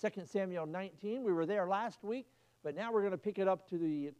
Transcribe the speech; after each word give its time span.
2 0.00 0.08
Samuel 0.24 0.64
19. 0.66 1.22
We 1.22 1.32
were 1.32 1.44
there 1.44 1.68
last 1.68 2.02
week, 2.02 2.26
but 2.64 2.74
now 2.74 2.90
we're 2.90 3.02
going 3.02 3.10
to 3.10 3.18
pick 3.18 3.38
it 3.38 3.46
up 3.46 3.68
to 3.68 3.76
the 3.76 4.12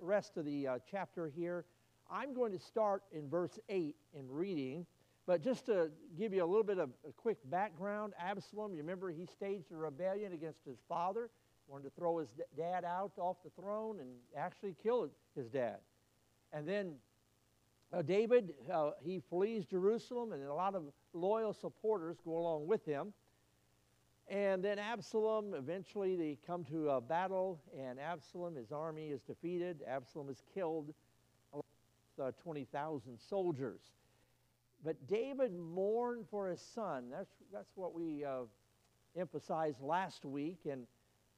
rest 0.00 0.36
of 0.36 0.44
the 0.44 0.66
uh, 0.66 0.78
chapter 0.90 1.28
here. 1.28 1.64
I'm 2.10 2.34
going 2.34 2.50
to 2.50 2.58
start 2.58 3.04
in 3.12 3.28
verse 3.28 3.56
8 3.68 3.94
in 4.14 4.28
reading, 4.28 4.84
but 5.26 5.40
just 5.40 5.66
to 5.66 5.90
give 6.18 6.32
you 6.32 6.42
a 6.42 6.46
little 6.46 6.64
bit 6.64 6.78
of 6.78 6.90
a 7.08 7.12
quick 7.12 7.38
background, 7.50 8.14
Absalom, 8.18 8.72
you 8.72 8.78
remember 8.78 9.10
he 9.10 9.24
staged 9.26 9.70
a 9.70 9.76
rebellion 9.76 10.32
against 10.32 10.64
his 10.66 10.78
father, 10.88 11.30
wanted 11.68 11.84
to 11.84 11.90
throw 11.90 12.18
his 12.18 12.28
dad 12.56 12.84
out 12.84 13.12
off 13.16 13.36
the 13.44 13.50
throne 13.50 14.00
and 14.00 14.08
actually 14.36 14.74
kill 14.82 15.08
his 15.36 15.46
dad. 15.46 15.76
And 16.52 16.66
then 16.66 16.94
uh, 17.92 18.02
David, 18.02 18.54
uh, 18.72 18.90
he 19.00 19.22
flees 19.30 19.66
Jerusalem, 19.66 20.32
and 20.32 20.42
a 20.42 20.54
lot 20.54 20.74
of 20.74 20.82
loyal 21.12 21.52
supporters 21.52 22.16
go 22.24 22.36
along 22.36 22.66
with 22.66 22.84
him. 22.84 23.12
And 24.28 24.64
then 24.64 24.78
Absalom, 24.78 25.54
eventually 25.54 26.16
they 26.16 26.38
come 26.46 26.64
to 26.64 26.90
a 26.90 27.00
battle, 27.00 27.60
and 27.78 27.98
Absalom, 27.98 28.56
his 28.56 28.72
army 28.72 29.08
is 29.08 29.20
defeated. 29.22 29.82
Absalom 29.86 30.30
is 30.30 30.42
killed, 30.54 30.94
with, 31.52 31.64
uh, 32.20 32.30
20,000 32.42 33.18
soldiers. 33.18 33.80
But 34.84 35.06
David 35.06 35.52
mourned 35.54 36.26
for 36.30 36.48
his 36.48 36.60
son. 36.60 37.10
That's, 37.10 37.32
that's 37.52 37.72
what 37.74 37.94
we 37.94 38.24
uh, 38.24 38.42
emphasized 39.16 39.80
last 39.80 40.24
week, 40.24 40.60
and 40.70 40.86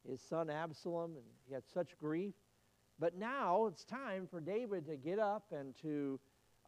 his 0.09 0.21
son 0.21 0.51
Absalom, 0.51 1.13
and 1.17 1.25
he 1.47 1.55
had 1.55 1.65
such 1.73 1.99
grief. 1.99 2.35
But 2.99 3.17
now 3.17 3.67
it's 3.67 3.85
time 3.85 4.29
for 4.31 4.41
David 4.41 4.87
to 4.87 4.97
get 4.97 5.19
up 5.19 5.47
and 5.53 5.75
to 5.83 6.21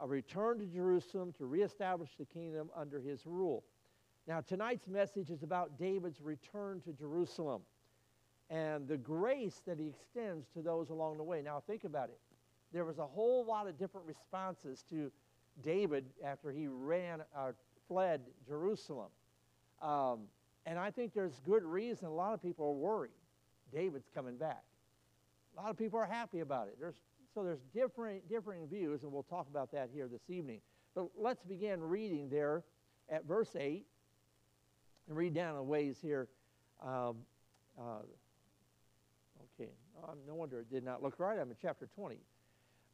uh, 0.03 0.07
return 0.07 0.59
to 0.59 0.67
Jerusalem 0.67 1.33
to 1.39 1.47
reestablish 1.47 2.11
the 2.19 2.25
kingdom 2.25 2.71
under 2.75 3.01
his 3.01 3.27
rule. 3.27 3.65
Now, 4.27 4.41
tonight's 4.41 4.89
message 4.89 5.31
is 5.31 5.43
about 5.43 5.79
David's 5.79 6.21
return 6.21 6.81
to 6.81 6.93
Jerusalem 6.93 7.63
and 8.51 8.89
the 8.89 8.97
grace 8.97 9.63
that 9.67 9.79
he 9.79 9.89
extends 9.89 10.47
to 10.55 10.63
those 10.63 10.91
along 10.91 11.17
the 11.19 11.23
way. 11.23 11.43
Now, 11.43 11.63
think 11.65 11.85
about 11.85 12.09
it. 12.09 12.19
There 12.73 12.85
was 12.85 12.99
a 12.99 13.07
whole 13.07 13.45
lot 13.45 13.69
of 13.69 13.79
different 13.79 14.07
responses 14.07 14.85
to 14.91 15.13
David 15.63 16.07
after 16.25 16.51
he 16.51 16.67
ran 16.67 17.21
or 17.37 17.51
uh, 17.51 17.53
fled 17.89 18.21
Jerusalem. 18.47 19.09
Um, 19.81 20.23
and 20.67 20.79
I 20.79 20.91
think 20.91 21.15
there's 21.15 21.41
good 21.45 21.63
reason 21.63 22.09
a 22.09 22.13
lot 22.13 22.35
of 22.35 22.43
people 22.43 22.67
are 22.67 22.73
worried 22.73 23.13
David's 23.73 24.09
coming 24.13 24.37
back. 24.37 24.65
A 25.57 25.61
lot 25.61 25.71
of 25.71 25.79
people 25.79 25.99
are 25.99 26.07
happy 26.07 26.41
about 26.41 26.69
it. 26.69 26.77
There's, 26.81 26.97
so 27.33 27.45
there's 27.45 27.63
different, 27.73 28.29
differing 28.29 28.67
views, 28.67 29.03
and 29.03 29.13
we'll 29.13 29.23
talk 29.23 29.47
about 29.49 29.71
that 29.73 29.89
here 29.93 30.09
this 30.09 30.29
evening. 30.29 30.61
But 30.95 31.09
let's 31.17 31.45
begin 31.45 31.81
reading 31.81 32.29
there 32.29 32.65
at 33.09 33.25
verse 33.25 33.55
8 33.59 33.87
and 35.09 35.17
read 35.17 35.35
down 35.35 35.57
a 35.57 35.63
ways 35.63 35.99
here. 36.01 36.29
Um, 36.83 37.17
uh, 37.79 38.03
okay, 39.59 39.71
um, 40.05 40.19
no 40.27 40.35
wonder 40.35 40.61
it 40.61 40.71
did 40.71 40.85
not 40.85 41.03
look 41.03 41.19
right. 41.19 41.39
I'm 41.39 41.51
in 41.51 41.57
chapter 41.61 41.89
20. 41.95 42.19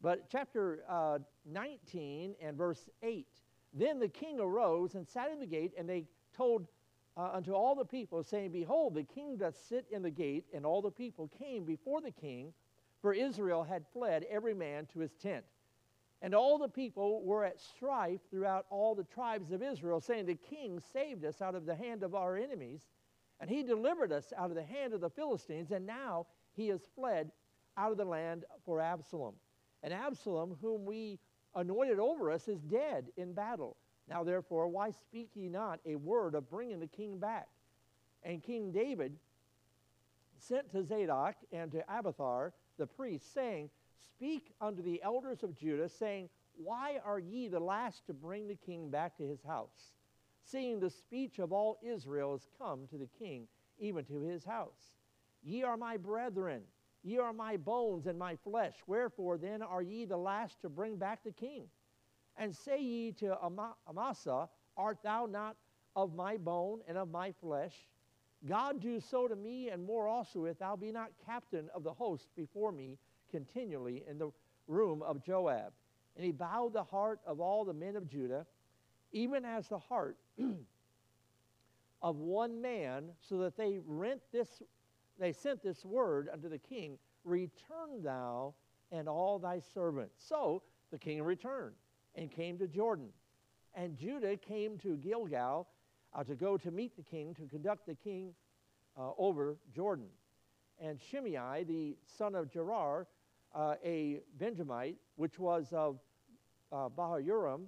But 0.01 0.29
chapter 0.29 0.83
uh, 0.89 1.19
19 1.45 2.35
and 2.41 2.57
verse 2.57 2.89
8 3.01 3.25
Then 3.73 3.99
the 3.99 4.09
king 4.09 4.39
arose 4.39 4.95
and 4.95 5.07
sat 5.07 5.31
in 5.31 5.39
the 5.39 5.45
gate, 5.45 5.71
and 5.77 5.87
they 5.87 6.05
told 6.35 6.67
uh, 7.15 7.29
unto 7.33 7.53
all 7.53 7.75
the 7.75 7.85
people, 7.85 8.23
saying, 8.23 8.51
Behold, 8.51 8.95
the 8.95 9.03
king 9.03 9.37
doth 9.37 9.55
sit 9.69 9.85
in 9.91 10.01
the 10.01 10.11
gate. 10.11 10.45
And 10.53 10.65
all 10.65 10.81
the 10.81 10.91
people 10.91 11.29
came 11.39 11.63
before 11.63 12.01
the 12.01 12.11
king, 12.11 12.53
for 13.01 13.13
Israel 13.13 13.63
had 13.63 13.85
fled 13.93 14.25
every 14.29 14.53
man 14.53 14.87
to 14.93 14.99
his 14.99 15.13
tent. 15.13 15.45
And 16.23 16.33
all 16.33 16.57
the 16.57 16.69
people 16.69 17.21
were 17.21 17.43
at 17.43 17.59
strife 17.59 18.21
throughout 18.31 18.65
all 18.69 18.95
the 18.95 19.03
tribes 19.03 19.51
of 19.51 19.61
Israel, 19.61 19.99
saying, 19.99 20.25
The 20.25 20.35
king 20.35 20.79
saved 20.79 21.25
us 21.25 21.41
out 21.41 21.53
of 21.53 21.65
the 21.65 21.75
hand 21.75 22.01
of 22.01 22.15
our 22.15 22.37
enemies, 22.37 22.87
and 23.41 23.49
he 23.49 23.61
delivered 23.61 24.13
us 24.13 24.31
out 24.37 24.49
of 24.49 24.55
the 24.55 24.63
hand 24.63 24.93
of 24.93 25.01
the 25.01 25.09
Philistines, 25.09 25.71
and 25.71 25.85
now 25.85 26.27
he 26.55 26.69
has 26.69 26.79
fled 26.95 27.29
out 27.75 27.91
of 27.91 27.97
the 27.97 28.05
land 28.05 28.45
for 28.65 28.79
Absalom. 28.79 29.33
And 29.83 29.93
Absalom, 29.93 30.55
whom 30.61 30.85
we 30.85 31.19
anointed 31.55 31.99
over 31.99 32.31
us, 32.31 32.47
is 32.47 32.61
dead 32.61 33.07
in 33.17 33.33
battle. 33.33 33.75
Now, 34.09 34.23
therefore, 34.23 34.69
why 34.69 34.91
speak 34.91 35.29
ye 35.33 35.49
not 35.49 35.81
a 35.85 35.95
word 35.97 36.35
of 36.35 36.49
bringing 36.49 36.79
the 36.79 36.87
king 36.87 37.19
back? 37.19 37.49
And 38.23 38.41
King 38.41 38.71
David 38.71 39.17
sent 40.37 40.71
to 40.71 40.83
Zadok 40.83 41.35
and 41.51 41.69
to 41.73 41.83
Abiathar 41.93 42.53
the 42.77 42.87
priest, 42.87 43.33
saying, 43.33 43.69
Speak 44.11 44.53
unto 44.61 44.81
the 44.81 45.01
elders 45.03 45.43
of 45.43 45.55
Judah, 45.55 45.89
saying, 45.89 46.29
Why 46.55 46.99
are 47.03 47.19
ye 47.19 47.47
the 47.47 47.59
last 47.59 48.05
to 48.07 48.13
bring 48.13 48.47
the 48.47 48.55
king 48.55 48.89
back 48.89 49.17
to 49.17 49.27
his 49.27 49.43
house, 49.43 49.93
seeing 50.43 50.79
the 50.79 50.89
speech 50.89 51.39
of 51.39 51.51
all 51.51 51.77
Israel 51.81 52.35
is 52.35 52.47
come 52.57 52.87
to 52.87 52.97
the 52.97 53.09
king, 53.19 53.47
even 53.79 54.05
to 54.05 54.21
his 54.21 54.43
house? 54.45 54.93
Ye 55.41 55.63
are 55.63 55.77
my 55.77 55.97
brethren, 55.97 56.63
ye 57.03 57.17
are 57.17 57.33
my 57.33 57.57
bones 57.57 58.07
and 58.07 58.17
my 58.17 58.35
flesh. 58.37 58.75
Wherefore 58.87 59.37
then 59.37 59.61
are 59.61 59.81
ye 59.81 60.05
the 60.05 60.17
last 60.17 60.61
to 60.61 60.69
bring 60.69 60.95
back 60.95 61.23
the 61.23 61.31
king? 61.31 61.67
And 62.37 62.55
say 62.55 62.81
ye 62.81 63.11
to 63.13 63.37
Amasa, 63.87 64.49
Art 64.75 64.99
thou 65.03 65.25
not 65.27 65.55
of 65.95 66.15
my 66.15 66.37
bone 66.37 66.81
and 66.87 66.97
of 66.97 67.11
my 67.11 67.31
flesh? 67.31 67.75
God 68.45 68.81
do 68.81 68.99
so 68.99 69.27
to 69.27 69.35
me, 69.35 69.69
and 69.69 69.85
more 69.85 70.07
also, 70.07 70.45
if 70.45 70.59
thou 70.59 70.75
be 70.75 70.91
not 70.91 71.11
captain 71.25 71.69
of 71.73 71.83
the 71.83 71.93
host 71.93 72.27
before 72.35 72.71
me 72.71 72.97
continually 73.33 74.03
in 74.07 74.19
the 74.19 74.29
room 74.67 75.01
of 75.01 75.25
Joab. 75.25 75.73
And 76.15 76.23
he 76.23 76.31
bowed 76.31 76.73
the 76.73 76.83
heart 76.83 77.19
of 77.25 77.39
all 77.39 77.65
the 77.65 77.73
men 77.73 77.95
of 77.95 78.07
Judah, 78.07 78.45
even 79.11 79.43
as 79.43 79.67
the 79.67 79.79
heart 79.79 80.17
of 82.01 82.17
one 82.17 82.61
man, 82.61 83.09
so 83.19 83.39
that 83.39 83.57
they 83.57 83.79
rent 83.87 84.21
this, 84.31 84.61
they 85.19 85.33
sent 85.33 85.63
this 85.63 85.83
word 85.83 86.29
unto 86.31 86.47
the 86.47 86.59
king, 86.59 86.99
Return 87.25 88.03
thou 88.03 88.53
and 88.91 89.09
all 89.09 89.39
thy 89.39 89.59
servants. 89.73 90.13
So 90.19 90.61
the 90.91 90.99
king 90.99 91.23
returned 91.23 91.73
and 92.15 92.29
came 92.29 92.57
to 92.59 92.67
Jordan. 92.67 93.09
And 93.73 93.97
Judah 93.97 94.37
came 94.37 94.77
to 94.79 94.97
Gilgal 94.97 95.67
uh, 96.13 96.23
to 96.25 96.35
go 96.35 96.57
to 96.57 96.69
meet 96.69 96.95
the 96.95 97.01
king, 97.01 97.33
to 97.35 97.47
conduct 97.47 97.87
the 97.87 97.95
king 97.95 98.33
uh, 98.97 99.11
over 99.17 99.57
Jordan. 99.75 100.05
And 100.79 100.99
Shimei, 100.99 101.63
the 101.63 101.95
son 102.17 102.35
of 102.35 102.51
Gera, 102.51 103.05
uh, 103.53 103.75
a 103.83 104.19
Benjamite, 104.39 104.97
which 105.15 105.39
was 105.39 105.67
of 105.71 105.99
uh, 106.71 106.89
Bahurim, 106.89 107.65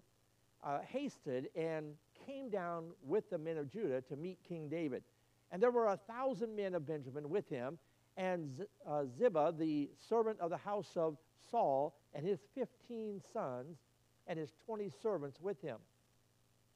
uh, 0.63 0.79
hasted 0.87 1.49
and 1.55 1.93
came 2.25 2.49
down 2.49 2.85
with 3.05 3.29
the 3.29 3.37
men 3.37 3.57
of 3.57 3.71
Judah 3.71 4.01
to 4.01 4.15
meet 4.15 4.39
King 4.47 4.67
David. 4.67 5.03
And 5.51 5.61
there 5.61 5.71
were 5.71 5.87
a 5.87 5.97
thousand 6.07 6.55
men 6.55 6.73
of 6.73 6.87
Benjamin 6.87 7.29
with 7.29 7.47
him, 7.49 7.77
and 8.17 8.57
Z- 8.57 8.63
uh, 8.87 9.03
Ziba, 9.17 9.53
the 9.57 9.89
servant 10.09 10.39
of 10.39 10.49
the 10.49 10.57
house 10.57 10.91
of 10.95 11.17
Saul, 11.51 11.95
and 12.13 12.25
his 12.25 12.39
fifteen 12.55 13.21
sons, 13.31 13.77
and 14.27 14.39
his 14.39 14.53
20 14.65 14.89
servants 15.01 15.39
with 15.39 15.61
him. 15.61 15.77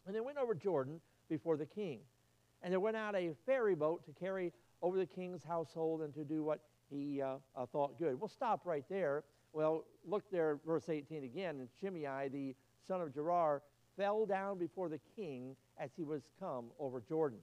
And 0.06 0.16
they 0.16 0.22
went 0.22 0.38
over 0.38 0.54
Jordan 0.54 1.02
before 1.30 1.58
the 1.58 1.66
king. 1.66 2.00
And 2.62 2.72
there 2.72 2.80
went 2.80 2.98
out 2.98 3.16
a 3.16 3.34
ferry 3.46 3.76
boat 3.76 4.06
to 4.06 4.12
carry 4.12 4.54
over 4.82 4.98
the 4.98 5.06
king's 5.06 5.44
household 5.44 6.02
and 6.02 6.14
to 6.14 6.24
do 6.24 6.44
what 6.44 6.62
he 6.90 7.22
uh, 7.22 7.36
uh, 7.56 7.66
thought 7.66 7.98
good. 8.00 8.20
We'll 8.20 8.28
stop 8.28 8.66
right 8.66 8.86
there. 8.90 9.24
Well, 9.54 9.86
look 10.06 10.24
there, 10.32 10.60
verse 10.66 10.90
18 10.90 11.24
again. 11.24 11.60
And 11.60 11.70
Shimei, 11.80 12.30
the 12.30 12.56
son 12.88 13.02
of 13.02 13.14
Gera, 13.14 13.62
fell 13.98 14.26
down 14.26 14.58
before 14.58 14.90
the 14.90 15.00
king 15.16 15.56
as 15.78 15.92
he 15.96 16.04
was 16.04 16.24
come 16.40 16.66
over 16.80 17.02
Jordan. 17.02 17.40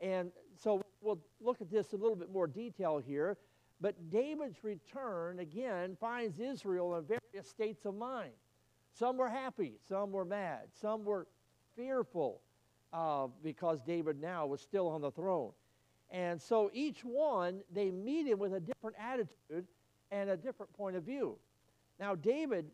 And 0.00 0.30
so 0.56 0.82
we'll 1.00 1.20
look 1.40 1.60
at 1.60 1.70
this 1.70 1.92
in 1.92 2.00
a 2.00 2.02
little 2.02 2.16
bit 2.16 2.32
more 2.32 2.46
detail 2.46 2.98
here. 2.98 3.36
But 3.80 4.10
David's 4.10 4.62
return, 4.62 5.40
again, 5.40 5.96
finds 6.00 6.38
Israel 6.38 6.96
in 6.96 7.04
various 7.04 7.48
states 7.48 7.84
of 7.84 7.96
mind. 7.96 8.32
Some 8.92 9.16
were 9.16 9.28
happy, 9.28 9.74
some 9.88 10.12
were 10.12 10.24
mad, 10.24 10.68
some 10.80 11.04
were 11.04 11.26
fearful 11.74 12.42
uh, 12.92 13.28
because 13.42 13.80
David 13.82 14.20
now 14.20 14.46
was 14.46 14.60
still 14.60 14.88
on 14.88 15.00
the 15.00 15.10
throne. 15.10 15.52
And 16.12 16.40
so 16.40 16.70
each 16.74 17.04
one, 17.04 17.60
they 17.72 17.90
meet 17.90 18.26
him 18.26 18.38
with 18.38 18.52
a 18.52 18.60
different 18.60 18.96
attitude 19.00 19.66
and 20.10 20.30
a 20.30 20.36
different 20.36 20.70
point 20.74 20.94
of 20.94 21.04
view. 21.04 21.38
Now, 21.98 22.14
David, 22.14 22.66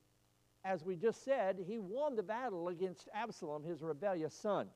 as 0.65 0.85
we 0.85 0.97
just 0.97 1.25
said, 1.25 1.57
he 1.65 1.79
won 1.79 2.17
the 2.17 2.23
battle 2.23 2.69
against 2.69 3.09
Absalom, 3.15 3.63
his 3.63 3.81
rebellious 3.81 4.35
son. 4.35 4.67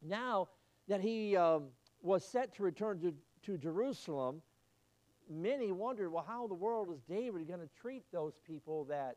Now 0.00 0.48
that 0.86 1.00
he 1.00 1.36
um, 1.36 1.64
was 2.02 2.24
set 2.24 2.54
to 2.54 2.62
return 2.62 3.00
to, 3.00 3.12
to 3.46 3.58
Jerusalem, 3.58 4.42
many 5.28 5.72
wondered, 5.72 6.10
well, 6.10 6.24
how 6.26 6.44
in 6.44 6.48
the 6.48 6.54
world 6.54 6.88
is 6.94 7.00
David 7.02 7.48
going 7.48 7.60
to 7.60 7.68
treat 7.80 8.04
those 8.12 8.34
people 8.46 8.84
that 8.84 9.16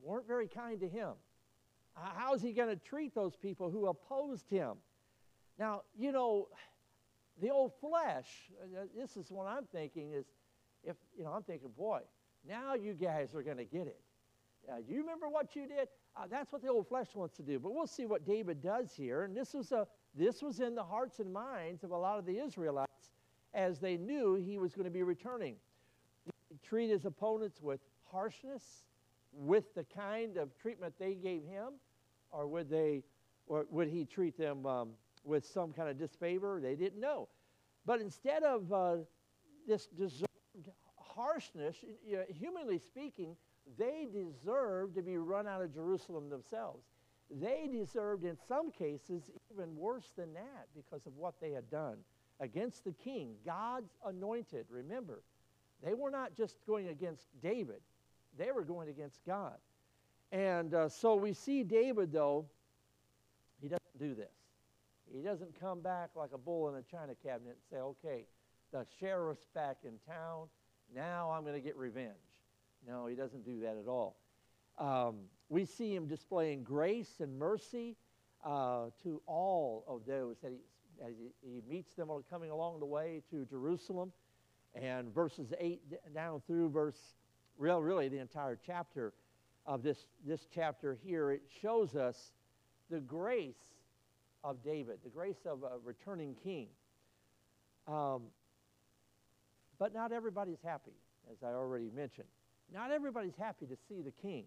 weren't 0.00 0.28
very 0.28 0.46
kind 0.46 0.78
to 0.80 0.88
him. 0.88 1.10
How's 1.94 2.40
he 2.40 2.52
going 2.52 2.68
to 2.68 2.76
treat 2.76 3.14
those 3.14 3.36
people 3.36 3.70
who 3.70 3.86
opposed 3.86 4.48
him? 4.48 4.74
Now, 5.58 5.82
you 5.96 6.10
know, 6.12 6.48
the 7.40 7.50
old 7.50 7.72
flesh, 7.80 8.28
uh, 8.62 8.84
this 8.96 9.16
is 9.16 9.30
what 9.30 9.46
I'm 9.46 9.64
thinking 9.64 10.12
is, 10.12 10.26
if, 10.82 10.96
you 11.16 11.24
know, 11.24 11.30
I'm 11.30 11.42
thinking, 11.42 11.70
boy, 11.76 12.00
now 12.46 12.74
you 12.74 12.92
guys 12.92 13.34
are 13.34 13.42
going 13.42 13.56
to 13.56 13.64
get 13.64 13.86
it. 13.86 14.00
Uh, 14.70 14.76
do 14.86 14.94
you 14.94 15.00
remember 15.00 15.28
what 15.28 15.54
you 15.56 15.66
did? 15.66 15.88
Uh, 16.16 16.26
that's 16.30 16.52
what 16.52 16.62
the 16.62 16.68
old 16.68 16.88
flesh 16.88 17.08
wants 17.14 17.36
to 17.36 17.42
do. 17.42 17.58
But 17.58 17.74
we'll 17.74 17.86
see 17.86 18.06
what 18.06 18.24
David 18.24 18.62
does 18.62 18.92
here. 18.94 19.24
And 19.24 19.36
this 19.36 19.52
was, 19.52 19.72
a, 19.72 19.86
this 20.14 20.42
was 20.42 20.60
in 20.60 20.74
the 20.74 20.82
hearts 20.82 21.18
and 21.18 21.32
minds 21.32 21.84
of 21.84 21.90
a 21.90 21.96
lot 21.96 22.18
of 22.18 22.26
the 22.26 22.38
Israelites 22.38 23.10
as 23.52 23.78
they 23.78 23.96
knew 23.96 24.34
he 24.34 24.58
was 24.58 24.74
going 24.74 24.84
to 24.84 24.90
be 24.90 25.02
returning. 25.02 25.56
He 26.48 26.56
treat 26.66 26.90
his 26.90 27.04
opponents 27.04 27.60
with 27.60 27.80
harshness, 28.10 28.84
with 29.32 29.74
the 29.74 29.84
kind 29.84 30.36
of 30.36 30.56
treatment 30.56 30.94
they 30.98 31.14
gave 31.14 31.44
him, 31.44 31.74
or 32.30 32.46
would 32.46 32.70
they, 32.70 33.02
or 33.46 33.66
would 33.70 33.88
he 33.88 34.04
treat 34.04 34.38
them 34.38 34.66
um, 34.66 34.90
with 35.24 35.44
some 35.46 35.72
kind 35.72 35.88
of 35.88 35.98
disfavor? 35.98 36.60
They 36.62 36.74
didn't 36.74 37.00
know. 37.00 37.28
But 37.86 38.00
instead 38.00 38.42
of 38.42 38.72
uh, 38.72 38.96
this 39.66 39.86
deserved 39.86 40.28
harshness, 40.96 41.76
you 42.06 42.16
know, 42.16 42.24
humanly 42.28 42.78
speaking, 42.78 43.36
they 43.78 44.06
deserved 44.12 44.94
to 44.96 45.02
be 45.02 45.16
run 45.16 45.46
out 45.46 45.62
of 45.62 45.72
Jerusalem 45.72 46.28
themselves. 46.28 46.84
They 47.30 47.68
deserved, 47.72 48.24
in 48.24 48.36
some 48.48 48.70
cases, 48.70 49.22
even 49.52 49.74
worse 49.76 50.10
than 50.16 50.34
that 50.34 50.68
because 50.74 51.06
of 51.06 51.16
what 51.16 51.34
they 51.40 51.52
had 51.52 51.70
done 51.70 51.96
against 52.40 52.84
the 52.84 52.92
king, 52.92 53.34
God's 53.46 53.90
anointed. 54.04 54.66
Remember, 54.68 55.22
they 55.82 55.94
were 55.94 56.10
not 56.10 56.36
just 56.36 56.58
going 56.66 56.88
against 56.88 57.26
David, 57.42 57.80
they 58.38 58.50
were 58.52 58.64
going 58.64 58.88
against 58.88 59.20
God. 59.26 59.56
And 60.32 60.74
uh, 60.74 60.88
so 60.88 61.14
we 61.14 61.32
see 61.32 61.62
David, 61.62 62.12
though, 62.12 62.46
he 63.60 63.68
doesn't 63.68 63.98
do 63.98 64.14
this. 64.14 64.43
He 65.14 65.22
doesn't 65.22 65.58
come 65.60 65.80
back 65.80 66.10
like 66.16 66.30
a 66.32 66.38
bull 66.38 66.68
in 66.68 66.74
a 66.74 66.82
china 66.82 67.12
cabinet 67.22 67.56
and 67.56 67.70
say, 67.70 67.76
okay, 67.76 68.24
the 68.72 68.84
sheriff's 68.98 69.46
back 69.54 69.78
in 69.84 69.92
town. 70.08 70.48
Now 70.92 71.30
I'm 71.30 71.42
going 71.42 71.54
to 71.54 71.60
get 71.60 71.76
revenge. 71.76 72.10
No, 72.86 73.06
he 73.06 73.14
doesn't 73.14 73.44
do 73.44 73.60
that 73.60 73.76
at 73.76 73.86
all. 73.86 74.16
Um, 74.76 75.20
we 75.48 75.64
see 75.66 75.94
him 75.94 76.08
displaying 76.08 76.64
grace 76.64 77.20
and 77.20 77.38
mercy 77.38 77.96
uh, 78.44 78.86
to 79.04 79.22
all 79.26 79.84
of 79.86 80.04
those 80.04 80.36
that 80.42 80.50
he, 80.50 80.58
as 81.06 81.14
he, 81.42 81.62
meets 81.68 81.94
them 81.94 82.08
coming 82.28 82.50
along 82.50 82.80
the 82.80 82.86
way 82.86 83.22
to 83.30 83.44
Jerusalem. 83.44 84.12
And 84.74 85.14
verses 85.14 85.52
8 85.60 85.80
down 86.12 86.42
through 86.44 86.70
verse, 86.70 86.98
real, 87.56 87.80
really 87.80 88.08
the 88.08 88.18
entire 88.18 88.58
chapter 88.66 89.12
of 89.64 89.84
this, 89.84 90.06
this 90.26 90.48
chapter 90.52 90.98
here, 91.04 91.30
it 91.30 91.42
shows 91.62 91.94
us 91.94 92.32
the 92.90 92.98
grace 92.98 93.54
of 94.44 94.62
David, 94.62 94.98
the 95.02 95.10
grace 95.10 95.46
of 95.46 95.62
a 95.62 95.78
returning 95.82 96.36
king. 96.44 96.68
Um, 97.88 98.22
but 99.78 99.92
not 99.92 100.12
everybody's 100.12 100.62
happy, 100.62 100.92
as 101.32 101.38
I 101.42 101.54
already 101.54 101.90
mentioned. 101.94 102.28
Not 102.72 102.90
everybody's 102.90 103.36
happy 103.36 103.66
to 103.66 103.76
see 103.88 104.02
the 104.02 104.12
king. 104.12 104.44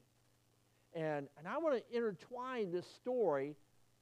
And, 0.94 1.27
and 1.38 1.47
I 1.47 1.57
want 1.57 1.75
to 1.77 1.95
intertwine 1.95 2.71
this 2.71 2.88
story 2.88 3.55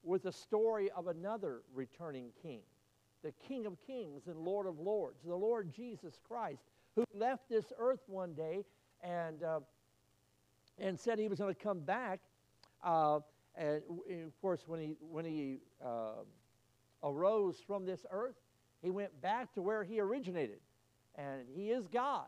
with 0.03 0.23
the 0.23 0.31
story 0.31 0.91
of 0.95 1.07
another 1.07 1.61
returning 1.73 2.27
king, 2.41 2.59
the 3.23 3.33
King 3.47 3.65
of 3.65 3.75
Kings 3.87 4.27
and 4.27 4.37
Lord 4.37 4.67
of 4.67 4.79
Lords, 4.79 5.17
the 5.25 5.35
Lord 5.35 5.73
Jesus 5.73 6.19
Christ, 6.27 6.61
who 6.95 7.03
left 7.13 7.49
this 7.49 7.65
earth 7.79 8.01
one 8.07 8.33
day 8.33 8.63
and, 9.01 9.41
uh, 9.43 9.61
and 10.77 10.99
said 10.99 11.17
he 11.17 11.27
was 11.27 11.39
going 11.39 11.53
to 11.53 11.59
come 11.59 11.79
back. 11.79 12.19
Uh, 12.83 13.19
and 13.57 13.81
of 14.25 14.41
course, 14.41 14.63
when 14.67 14.79
he, 14.79 14.97
when 14.99 15.25
he 15.25 15.59
uh, 15.83 16.23
arose 17.03 17.61
from 17.65 17.85
this 17.85 18.05
earth, 18.11 18.35
he 18.81 18.89
went 18.89 19.19
back 19.21 19.53
to 19.53 19.61
where 19.61 19.83
he 19.83 19.99
originated. 19.99 20.59
And 21.15 21.43
he 21.55 21.71
is 21.71 21.87
God. 21.87 22.27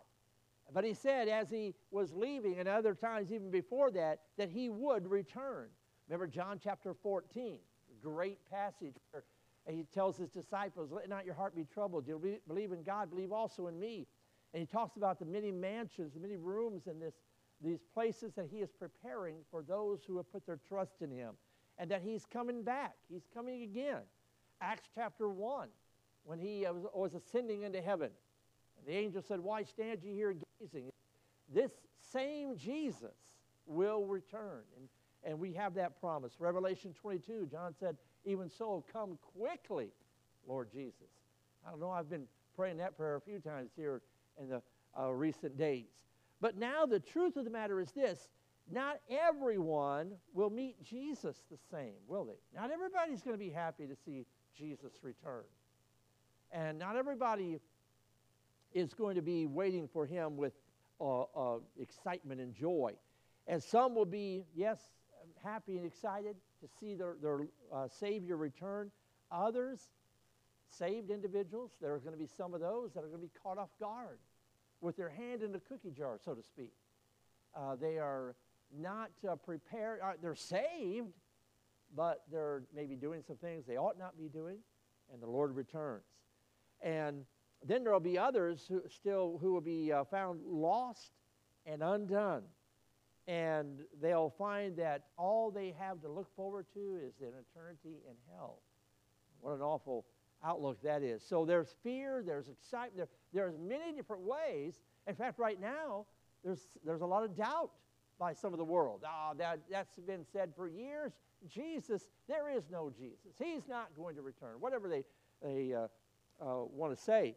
But 0.73 0.83
he 0.83 0.93
said 0.93 1.27
as 1.27 1.49
he 1.49 1.75
was 1.91 2.13
leaving, 2.13 2.59
and 2.59 2.67
other 2.67 2.93
times 2.93 3.31
even 3.31 3.51
before 3.51 3.91
that, 3.91 4.19
that 4.37 4.49
he 4.49 4.69
would 4.69 5.09
return. 5.09 5.67
Remember 6.07 6.27
John 6.27 6.59
chapter 6.61 6.93
14, 6.93 7.59
great 8.01 8.39
passage 8.49 8.95
where 9.11 9.23
he 9.69 9.85
tells 9.93 10.17
his 10.17 10.29
disciples, 10.29 10.91
Let 10.91 11.09
not 11.09 11.25
your 11.25 11.35
heart 11.35 11.55
be 11.55 11.65
troubled. 11.65 12.07
You 12.07 12.39
believe 12.47 12.71
in 12.71 12.83
God, 12.83 13.09
believe 13.09 13.31
also 13.31 13.67
in 13.67 13.79
me. 13.79 14.07
And 14.53 14.61
he 14.61 14.65
talks 14.65 14.95
about 14.95 15.19
the 15.19 15.25
many 15.25 15.51
mansions, 15.51 16.13
the 16.13 16.19
many 16.19 16.37
rooms 16.37 16.87
in 16.87 16.99
this, 16.99 17.13
these 17.63 17.79
places 17.93 18.33
that 18.35 18.47
he 18.51 18.57
is 18.57 18.69
preparing 18.71 19.37
for 19.49 19.63
those 19.63 19.99
who 20.05 20.17
have 20.17 20.31
put 20.31 20.45
their 20.45 20.59
trust 20.67 21.01
in 21.01 21.11
him. 21.11 21.33
And 21.79 21.91
that 21.91 22.01
he's 22.01 22.25
coming 22.25 22.63
back. 22.63 22.95
He's 23.09 23.27
coming 23.33 23.63
again. 23.63 24.01
Acts 24.61 24.89
chapter 24.95 25.29
1, 25.29 25.67
when 26.23 26.39
he 26.39 26.65
was, 26.65 26.85
was 26.93 27.13
ascending 27.13 27.63
into 27.63 27.81
heaven. 27.81 28.09
And 28.77 28.87
the 28.87 28.97
angel 28.97 29.21
said, 29.21 29.39
Why 29.39 29.63
stand 29.63 29.99
ye 30.03 30.13
here 30.13 30.35
gazing? 30.59 30.89
This 31.53 31.71
same 32.11 32.57
Jesus 32.57 33.15
will 33.67 34.05
return. 34.05 34.63
And, 34.77 34.89
and 35.23 35.39
we 35.39 35.53
have 35.53 35.75
that 35.75 35.99
promise. 35.99 36.33
Revelation 36.39 36.95
22, 36.99 37.49
John 37.51 37.75
said, 37.79 37.97
Even 38.25 38.49
so, 38.49 38.83
come 38.91 39.19
quickly, 39.37 39.89
Lord 40.47 40.69
Jesus. 40.71 41.09
I 41.65 41.69
don't 41.69 41.79
know, 41.79 41.91
I've 41.91 42.09
been 42.09 42.27
praying 42.55 42.77
that 42.77 42.97
prayer 42.97 43.15
a 43.15 43.21
few 43.21 43.39
times 43.39 43.71
here 43.75 44.01
in 44.41 44.49
the 44.49 44.61
uh, 44.99 45.09
recent 45.09 45.57
days. 45.57 45.85
But 46.39 46.57
now 46.57 46.85
the 46.85 46.99
truth 46.99 47.35
of 47.35 47.45
the 47.45 47.49
matter 47.49 47.79
is 47.79 47.91
this 47.91 48.29
not 48.69 48.99
everyone 49.09 50.11
will 50.33 50.49
meet 50.49 50.83
Jesus 50.83 51.43
the 51.49 51.57
same, 51.71 51.95
will 52.07 52.25
they? 52.25 52.59
Not 52.59 52.69
everybody's 52.69 53.21
going 53.21 53.33
to 53.33 53.43
be 53.43 53.49
happy 53.49 53.87
to 53.87 53.95
see 53.95 54.25
Jesus 54.57 54.91
return. 55.01 55.43
And 56.51 56.77
not 56.77 56.95
everybody 56.95 57.59
is 58.73 58.93
going 58.93 59.15
to 59.15 59.21
be 59.21 59.45
waiting 59.45 59.87
for 59.87 60.05
him 60.05 60.35
with 60.35 60.53
uh, 60.99 61.21
uh, 61.21 61.59
excitement 61.79 62.41
and 62.41 62.53
joy. 62.53 62.93
And 63.47 63.63
some 63.63 63.95
will 63.95 64.05
be, 64.05 64.43
yes, 64.53 64.79
happy 65.41 65.77
and 65.77 65.85
excited 65.85 66.35
to 66.61 66.67
see 66.79 66.95
their, 66.95 67.15
their 67.21 67.47
uh, 67.73 67.87
Savior 67.87 68.35
return. 68.35 68.91
Others, 69.31 69.79
saved 70.69 71.09
individuals, 71.09 71.71
there 71.81 71.93
are 71.93 71.99
going 71.99 72.13
to 72.13 72.19
be 72.19 72.27
some 72.27 72.53
of 72.53 72.59
those 72.59 72.93
that 72.93 73.03
are 73.03 73.07
going 73.07 73.21
to 73.21 73.27
be 73.27 73.39
caught 73.41 73.57
off 73.57 73.69
guard 73.79 74.19
with 74.81 74.97
their 74.97 75.09
hand 75.09 75.41
in 75.43 75.51
the 75.51 75.59
cookie 75.59 75.91
jar, 75.91 76.17
so 76.23 76.33
to 76.33 76.43
speak. 76.43 76.73
Uh, 77.55 77.75
they 77.75 77.97
are 77.97 78.35
not 78.77 79.09
uh, 79.27 79.35
prepared, 79.35 79.99
uh, 80.03 80.13
they're 80.21 80.35
saved, 80.35 81.13
but 81.95 82.23
they're 82.31 82.63
maybe 82.75 82.95
doing 82.95 83.23
some 83.25 83.37
things 83.37 83.65
they 83.65 83.77
ought 83.77 83.97
not 83.97 84.17
be 84.17 84.27
doing, 84.27 84.57
and 85.11 85.21
the 85.21 85.27
Lord 85.27 85.55
returns. 85.55 86.03
And 86.81 87.23
then 87.65 87.83
there 87.83 87.93
will 87.93 87.99
be 87.99 88.17
others 88.17 88.65
who 88.67 88.81
still 88.89 89.39
who 89.41 89.53
will 89.53 89.61
be 89.61 89.91
uh, 89.91 90.03
found 90.03 90.41
lost 90.45 91.11
and 91.65 91.81
undone. 91.81 92.43
And 93.27 93.79
they'll 94.01 94.33
find 94.37 94.77
that 94.77 95.05
all 95.17 95.51
they 95.51 95.73
have 95.77 96.01
to 96.01 96.09
look 96.09 96.33
forward 96.35 96.65
to 96.75 96.99
is 97.03 97.13
an 97.21 97.33
eternity 97.51 97.97
in 98.07 98.15
hell. 98.31 98.61
What 99.41 99.55
an 99.55 99.61
awful 99.61 100.05
outlook 100.43 100.81
that 100.83 101.03
is. 101.03 101.23
So 101.23 101.45
there's 101.45 101.75
fear, 101.83 102.23
there's 102.25 102.47
excitement, 102.47 102.95
there, 102.95 103.07
there's 103.33 103.57
many 103.57 103.91
different 103.95 104.23
ways. 104.23 104.79
In 105.07 105.15
fact, 105.15 105.39
right 105.39 105.59
now, 105.59 106.05
there's, 106.43 106.61
there's 106.85 107.01
a 107.01 107.05
lot 107.05 107.23
of 107.23 107.35
doubt 107.35 107.71
by 108.19 108.33
some 108.33 108.53
of 108.53 108.57
the 108.57 108.65
world. 108.65 109.03
Oh, 109.05 109.33
that, 109.37 109.59
that's 109.69 109.99
been 109.99 110.25
said 110.31 110.51
for 110.55 110.67
years. 110.67 111.13
Jesus, 111.47 112.07
there 112.27 112.49
is 112.49 112.63
no 112.71 112.89
Jesus. 112.89 113.35
He's 113.37 113.67
not 113.67 113.89
going 113.95 114.15
to 114.15 114.21
return, 114.21 114.55
whatever 114.59 114.89
they, 114.89 115.03
they 115.41 115.73
uh, 115.73 115.87
uh, 116.41 116.65
want 116.65 116.95
to 116.95 117.01
say. 117.01 117.35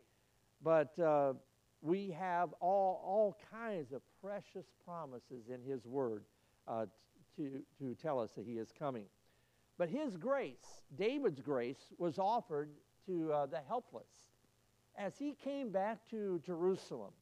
But 0.63 0.99
uh, 0.99 1.35
we 1.83 2.11
have 2.19 2.51
all, 2.61 3.03
all 3.05 3.37
kinds 3.51 3.93
of 3.93 4.03
precious 4.23 4.67
promises 4.85 5.49
in 5.53 5.63
His 5.63 5.87
Word 5.87 6.25
uh, 6.67 6.87
to, 7.37 7.63
to 7.79 7.95
tell 7.95 8.21
us 8.21 8.33
that 8.37 8.47
He 8.47 8.55
is 8.55 8.73
coming. 8.79 9.05
But 9.79 9.89
His 9.89 10.17
grace, 10.17 10.83
David's 10.97 11.41
grace, 11.41 11.93
was 11.99 12.19
offered 12.19 12.71
to 13.07 13.33
uh, 13.33 13.47
the 13.47 13.61
helpless. 13.67 14.09
As 14.97 15.17
he 15.19 15.35
came 15.45 15.71
back 15.71 15.99
to 16.11 16.41
Jerusalem, 16.45 17.13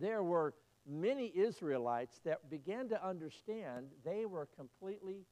there 0.00 0.22
were 0.22 0.54
many 0.86 1.32
Israelites 1.34 2.20
that 2.24 2.50
began 2.50 2.88
to 2.88 3.06
understand 3.06 3.86
they 4.04 4.26
were 4.26 4.48
completely 4.56 5.24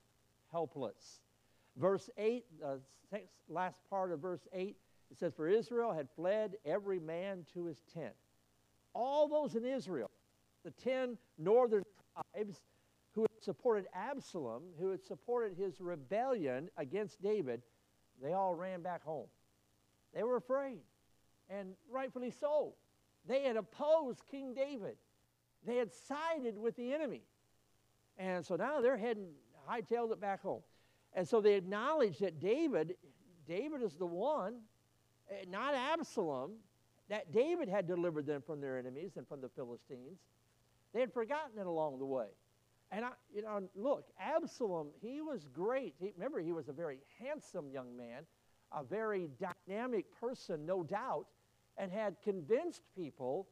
helpless. 0.51 1.21
Verse 1.77 2.09
8, 2.17 2.45
the 2.61 2.81
last 3.49 3.79
part 3.91 4.12
of 4.12 4.21
verse 4.21 4.47
8 4.53 4.77
it 5.12 5.19
says, 5.19 5.35
For 5.35 5.47
Israel 5.47 5.93
had 5.93 6.09
fled 6.17 6.57
every 6.65 6.99
man 6.99 7.45
to 7.53 7.67
his 7.67 7.83
tent. 7.93 8.15
All 8.95 9.29
those 9.29 9.55
in 9.55 9.65
Israel, 9.65 10.11
the 10.65 10.71
ten 10.71 11.19
northern 11.39 11.83
tribes 12.15 12.62
who 13.12 13.23
had 13.23 13.43
supported 13.43 13.87
Absalom, 13.95 14.62
who 14.81 14.91
had 14.91 15.05
supported 15.05 15.57
his 15.57 15.81
rebellion 15.81 16.71
against 16.79 17.23
David, 17.23 17.61
they 18.23 18.33
all 18.33 18.55
ran 18.55 18.83
back 18.83 19.02
home. 19.02 19.26
They 20.14 20.23
were 20.23 20.37
afraid, 20.37 20.81
and 21.49 21.75
rightfully 21.91 22.31
so. 22.31 22.75
They 23.26 23.43
had 23.43 23.57
opposed 23.57 24.23
King 24.31 24.55
David, 24.55 24.97
they 25.64 25.76
had 25.76 25.91
sided 25.93 26.59
with 26.59 26.76
the 26.76 26.93
enemy. 26.93 27.23
And 28.19 28.45
so 28.45 28.57
now 28.57 28.83
they're 28.83 28.99
heading, 28.99 29.31
hightailed 29.69 30.12
it 30.12 30.21
back 30.21 30.43
home. 30.43 30.61
And 31.14 31.26
so 31.26 31.41
they 31.41 31.55
acknowledged 31.55 32.21
that 32.21 32.41
David, 32.41 32.95
David 33.47 33.83
is 33.83 33.95
the 33.95 34.07
one 34.07 34.57
Eh, 35.33 35.45
not 35.49 35.75
Absalom, 35.75 36.52
that 37.09 37.33
David 37.33 37.69
had 37.69 37.87
delivered 37.87 38.26
them 38.26 38.43
from 38.43 38.61
their 38.61 38.79
enemies 38.79 39.12
and 39.17 39.26
from 39.26 39.41
the 39.41 39.49
Philistines. 39.49 40.19
They 40.93 41.00
had 41.00 41.12
forgotten 41.12 41.59
it 41.59 41.67
along 41.67 41.99
the 41.99 42.07
way. 42.07 42.29
And 42.95 43.05
I, 43.07 43.11
you 43.35 43.43
know, 43.43 43.63
look, 43.75 44.05
Absalom, 44.21 44.89
he 45.01 45.23
was 45.23 45.49
great. 45.53 45.95
He, 45.99 46.13
remember, 46.15 46.41
he 46.41 46.53
was 46.53 46.69
a 46.69 46.73
very 46.75 46.99
handsome 47.19 47.71
young 47.71 47.97
man, 47.97 48.25
a 48.71 48.85
very 48.85 49.31
dynamic 49.41 50.05
person, 50.21 50.67
no 50.67 50.85
doubt. 50.85 51.27
and 51.79 51.91
had 51.91 52.17
convinced 52.23 52.83
people 52.95 53.49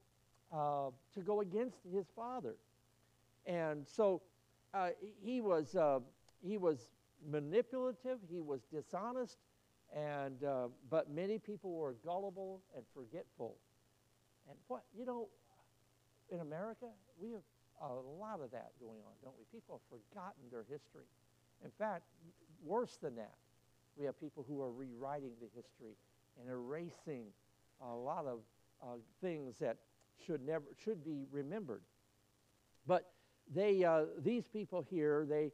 uh, 0.53 0.91
to 1.15 1.21
go 1.21 1.41
against 1.41 1.79
his 1.93 2.07
father. 2.15 2.55
And 3.47 3.87
so 3.87 4.23
uh, 4.75 4.91
he, 5.23 5.41
was, 5.41 5.75
uh, 5.75 6.01
he 6.43 6.59
was 6.59 6.93
manipulative, 7.29 8.19
he 8.31 8.41
was 8.41 8.61
dishonest, 8.73 9.39
and, 9.95 10.45
uh, 10.45 10.69
but 10.91 11.11
many 11.11 11.39
people 11.39 11.75
were 11.75 11.95
gullible 12.05 12.61
and 12.77 12.85
forgetful. 12.95 13.57
And 14.49 14.57
what, 14.69 14.83
you 14.97 15.05
know, 15.05 15.29
in 16.31 16.41
America, 16.41 16.87
we 17.21 17.33
have 17.33 17.43
a 17.81 17.93
lot 18.21 18.41
of 18.43 18.51
that 18.51 18.73
going 18.81 18.99
on, 19.07 19.13
don't 19.23 19.35
we? 19.39 19.45
People 19.53 19.81
have 19.81 19.99
forgotten 19.99 20.43
their 20.51 20.65
history. 20.69 21.09
In 21.65 21.71
fact, 21.79 22.05
worse 22.65 22.99
than 23.03 23.17
that, 23.17 23.35
we 23.97 24.05
have 24.05 24.19
people 24.21 24.45
who 24.47 24.61
are 24.63 24.71
rewriting 24.71 25.33
the 25.41 25.49
history 25.55 25.97
and 26.41 26.49
erasing 26.51 27.27
a 27.81 27.95
lot 27.95 28.27
of 28.27 28.41
uh, 28.83 28.97
things 29.21 29.57
that 29.61 29.77
should 30.27 30.45
never 30.47 30.65
should 30.83 31.05
be 31.05 31.25
remembered. 31.31 31.83
But 32.87 33.13
they, 33.53 33.85
uh, 33.85 34.05
these 34.19 34.45
people 34.47 34.85
here, 34.89 35.27
they, 35.29 35.51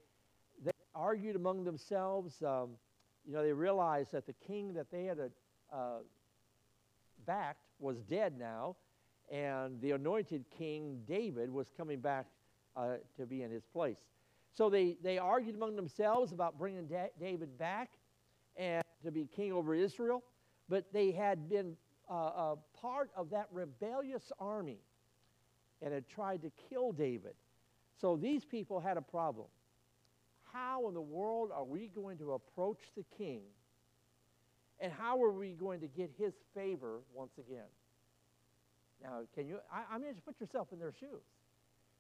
they 0.64 0.72
argued 0.94 1.36
among 1.36 1.64
themselves. 1.64 2.42
Um, 2.42 2.70
you 3.26 3.32
know, 3.32 3.42
they 3.42 3.52
realized 3.52 4.12
that 4.12 4.26
the 4.26 4.34
king 4.46 4.74
that 4.74 4.90
they 4.90 5.04
had 5.04 5.18
uh, 5.72 5.98
backed 7.26 7.66
was 7.78 7.98
dead 8.02 8.38
now, 8.38 8.76
and 9.30 9.80
the 9.80 9.92
anointed 9.92 10.44
king 10.56 11.00
David 11.06 11.50
was 11.50 11.70
coming 11.76 12.00
back 12.00 12.26
uh, 12.76 12.96
to 13.18 13.26
be 13.26 13.42
in 13.42 13.50
his 13.50 13.64
place. 13.64 13.98
So 14.52 14.70
they, 14.70 14.96
they 15.02 15.18
argued 15.18 15.54
among 15.54 15.76
themselves 15.76 16.32
about 16.32 16.58
bringing 16.58 16.86
da- 16.86 17.10
David 17.20 17.58
back 17.58 17.90
and 18.56 18.82
to 19.04 19.10
be 19.10 19.26
king 19.26 19.52
over 19.52 19.74
Israel, 19.74 20.22
but 20.68 20.92
they 20.92 21.10
had 21.10 21.48
been 21.48 21.76
uh, 22.10 22.14
a 22.14 22.56
part 22.80 23.10
of 23.16 23.30
that 23.30 23.48
rebellious 23.52 24.32
army 24.38 24.78
and 25.82 25.92
had 25.92 26.08
tried 26.08 26.42
to 26.42 26.50
kill 26.68 26.92
David. 26.92 27.34
So 28.00 28.16
these 28.16 28.44
people 28.44 28.80
had 28.80 28.96
a 28.96 29.02
problem. 29.02 29.46
How 30.52 30.88
in 30.88 30.94
the 30.94 31.02
world 31.02 31.50
are 31.52 31.64
we 31.64 31.88
going 31.94 32.18
to 32.18 32.32
approach 32.32 32.80
the 32.96 33.04
king? 33.18 33.42
And 34.80 34.92
how 34.92 35.22
are 35.22 35.32
we 35.32 35.50
going 35.50 35.80
to 35.80 35.86
get 35.86 36.10
his 36.18 36.34
favor 36.54 37.00
once 37.14 37.32
again? 37.38 37.68
Now, 39.02 39.20
can 39.34 39.46
you, 39.46 39.58
I, 39.72 39.94
I 39.94 39.98
mean, 39.98 40.12
just 40.12 40.24
put 40.24 40.40
yourself 40.40 40.68
in 40.72 40.78
their 40.78 40.92
shoes. 40.92 41.22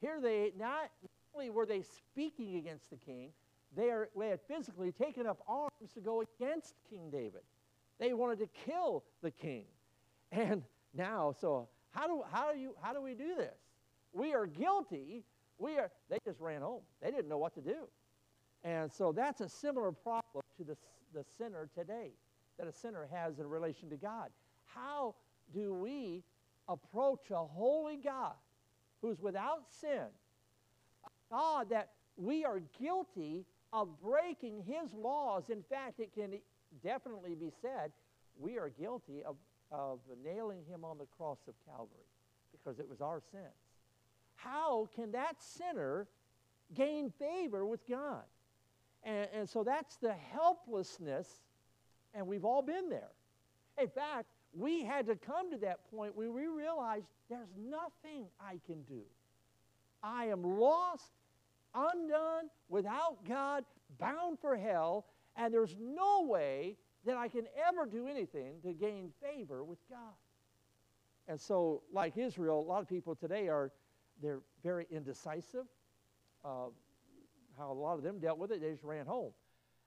Here 0.00 0.20
they, 0.20 0.52
not 0.58 0.90
only 1.34 1.50
were 1.50 1.66
they 1.66 1.82
speaking 1.82 2.56
against 2.56 2.90
the 2.90 2.96
king, 2.96 3.30
they, 3.76 3.90
are, 3.90 4.08
they 4.18 4.28
had 4.28 4.40
physically 4.48 4.92
taken 4.92 5.26
up 5.26 5.38
arms 5.48 5.92
to 5.94 6.00
go 6.00 6.22
against 6.22 6.74
King 6.88 7.10
David. 7.10 7.42
They 7.98 8.12
wanted 8.12 8.38
to 8.40 8.48
kill 8.66 9.04
the 9.22 9.30
king. 9.30 9.64
And 10.32 10.64
now, 10.92 11.32
so 11.40 11.68
how 11.92 12.08
do, 12.08 12.22
how 12.32 12.52
do, 12.52 12.58
you, 12.58 12.74
how 12.82 12.92
do 12.92 13.00
we 13.00 13.14
do 13.14 13.36
this? 13.36 13.54
We 14.12 14.34
are 14.34 14.46
guilty. 14.46 15.22
We 15.56 15.78
are, 15.78 15.88
they 16.10 16.18
just 16.24 16.40
ran 16.40 16.62
home. 16.62 16.82
They 17.00 17.12
didn't 17.12 17.28
know 17.28 17.38
what 17.38 17.54
to 17.54 17.60
do. 17.60 17.86
And 18.64 18.92
so 18.92 19.12
that's 19.12 19.40
a 19.40 19.48
similar 19.48 19.92
problem 19.92 20.42
to 20.58 20.64
the, 20.64 20.76
the 21.14 21.24
sinner 21.38 21.68
today 21.74 22.10
that 22.58 22.66
a 22.66 22.72
sinner 22.72 23.08
has 23.12 23.38
in 23.38 23.46
relation 23.46 23.88
to 23.90 23.96
God. 23.96 24.30
How 24.64 25.14
do 25.54 25.72
we 25.72 26.24
approach 26.68 27.30
a 27.30 27.44
holy 27.44 27.96
God 27.96 28.34
who's 29.00 29.20
without 29.20 29.64
sin, 29.80 30.06
God 31.30 31.70
that 31.70 31.90
we 32.16 32.44
are 32.44 32.60
guilty 32.80 33.44
of 33.72 34.00
breaking 34.00 34.62
his 34.66 34.92
laws? 34.94 35.50
In 35.50 35.62
fact, 35.62 36.00
it 36.00 36.14
can 36.14 36.38
definitely 36.82 37.34
be 37.34 37.50
said 37.60 37.92
we 38.38 38.58
are 38.58 38.68
guilty 38.68 39.22
of, 39.24 39.36
of 39.70 40.00
nailing 40.24 40.62
him 40.68 40.84
on 40.84 40.98
the 40.98 41.06
cross 41.16 41.38
of 41.48 41.54
Calvary 41.64 42.06
because 42.52 42.78
it 42.78 42.88
was 42.88 43.00
our 43.00 43.20
sins. 43.32 43.44
How 44.36 44.88
can 44.94 45.12
that 45.12 45.36
sinner 45.42 46.06
gain 46.74 47.10
favor 47.18 47.64
with 47.64 47.86
God? 47.88 48.24
And, 49.02 49.28
and 49.32 49.48
so 49.48 49.62
that's 49.62 49.96
the 49.96 50.12
helplessness, 50.12 51.28
and 52.14 52.26
we've 52.26 52.44
all 52.44 52.62
been 52.62 52.88
there. 52.88 53.10
In 53.80 53.88
fact, 53.88 54.26
we 54.56 54.84
had 54.84 55.06
to 55.06 55.16
come 55.16 55.50
to 55.50 55.58
that 55.58 55.90
point 55.90 56.16
where 56.16 56.30
we 56.30 56.46
realized 56.46 57.06
there's 57.28 57.52
nothing 57.58 58.26
I 58.40 58.58
can 58.66 58.82
do. 58.82 59.02
I 60.02 60.26
am 60.26 60.42
lost, 60.42 61.12
undone, 61.74 62.48
without 62.68 63.18
God, 63.28 63.64
bound 63.98 64.38
for 64.40 64.56
hell, 64.56 65.06
and 65.36 65.52
there's 65.52 65.76
no 65.78 66.22
way 66.22 66.76
that 67.04 67.16
I 67.16 67.28
can 67.28 67.46
ever 67.68 67.86
do 67.86 68.06
anything 68.08 68.54
to 68.62 68.72
gain 68.72 69.12
favor 69.22 69.62
with 69.62 69.78
God. 69.90 70.14
And 71.28 71.40
so, 71.40 71.82
like 71.92 72.16
Israel, 72.16 72.60
a 72.60 72.66
lot 72.68 72.80
of 72.80 72.88
people 72.88 73.14
today 73.14 73.48
are 73.48 73.70
they're 74.22 74.40
very 74.62 74.86
indecisive. 74.90 75.66
Uh, 76.44 76.68
how 77.58 77.72
a 77.72 77.74
lot 77.74 77.94
of 77.94 78.02
them 78.02 78.18
dealt 78.18 78.38
with 78.38 78.52
it, 78.52 78.60
they 78.60 78.70
just 78.70 78.84
ran 78.84 79.06
home. 79.06 79.32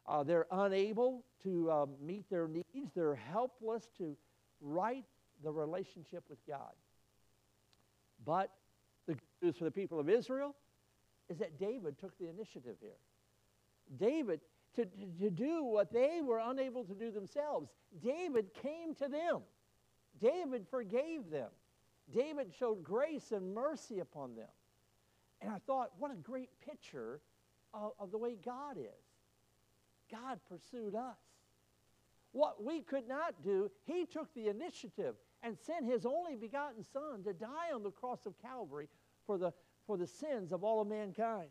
Uh, 0.08 0.24
they're 0.24 0.48
unable 0.52 1.24
to 1.44 1.72
uh, 1.72 1.86
meet 2.02 2.30
their 2.30 2.48
needs. 2.48 2.92
They're 2.96 3.16
helpless 3.16 3.88
to 3.98 4.16
right 4.62 5.06
the 5.44 5.52
relationship 5.52 6.24
with 6.30 6.40
God. 6.48 6.74
But 8.26 8.52
the 9.08 9.14
good 9.14 9.22
news 9.42 9.58
for 9.58 9.64
the 9.64 9.72
people 9.72 10.00
of 10.00 10.10
Israel 10.10 10.56
is 11.30 11.38
that 11.38 11.60
David 11.60 11.98
took 12.00 12.18
the 12.18 12.28
initiative 12.28 12.76
here. 12.82 12.98
David, 14.00 14.42
to, 14.76 14.86
to, 14.86 15.06
to, 15.22 15.30
do 15.30 15.64
what 15.64 15.92
they 15.92 16.22
were 16.24 16.40
unable 16.40 16.84
to 16.84 16.94
do 16.94 17.12
themselves, 17.12 17.70
David 18.04 18.54
came 18.62 18.94
to 18.96 19.08
them. 19.08 19.42
David 20.22 20.66
forgave 20.70 21.30
them. 21.32 21.50
David 22.14 22.52
showed 22.58 22.84
grace 22.84 23.32
and 23.32 23.54
mercy 23.54 24.00
upon 24.00 24.36
them. 24.36 24.50
And 25.42 25.52
I 25.52 25.60
thought, 25.66 25.92
what 25.98 26.12
a 26.12 26.16
great 26.16 26.50
picture 26.66 27.22
of, 27.74 27.92
of 28.00 28.12
the 28.12 28.18
way 28.18 28.36
God 28.44 28.78
is. 28.78 29.10
God 30.12 30.40
pursued 30.50 30.96
us. 30.96 31.18
What 32.32 32.64
we 32.64 32.82
could 32.82 33.08
not 33.08 33.42
do, 33.44 33.72
he 33.86 34.06
took 34.06 34.34
the 34.34 34.48
initiative 34.48 35.16
and 35.42 35.58
sent 35.58 35.86
his 35.86 36.06
only 36.06 36.36
begotten 36.36 36.84
Son 36.84 37.24
to 37.24 37.34
die 37.34 37.72
on 37.74 37.84
the 37.84 37.92
cross 37.92 38.26
of 38.26 38.34
Calvary 38.42 38.88
for 39.26 39.38
the, 39.38 39.52
for 39.88 39.98
the 39.98 40.08
sins 40.08 40.52
of 40.52 40.64
all 40.64 40.82
of 40.82 40.88
mankind. 40.88 41.50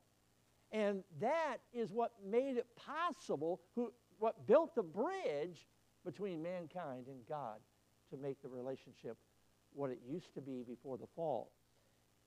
And 0.70 1.02
that 1.20 1.58
is 1.72 1.90
what 1.92 2.12
made 2.24 2.56
it 2.56 2.66
possible, 2.76 3.60
who, 3.74 3.92
what 4.18 4.46
built 4.46 4.74
the 4.74 4.82
bridge 4.82 5.66
between 6.04 6.42
mankind 6.42 7.06
and 7.08 7.26
God 7.28 7.58
to 8.10 8.16
make 8.16 8.40
the 8.42 8.48
relationship 8.48 9.16
what 9.74 9.90
it 9.90 10.00
used 10.08 10.34
to 10.34 10.40
be 10.40 10.62
before 10.62 10.98
the 10.98 11.06
fall. 11.16 11.50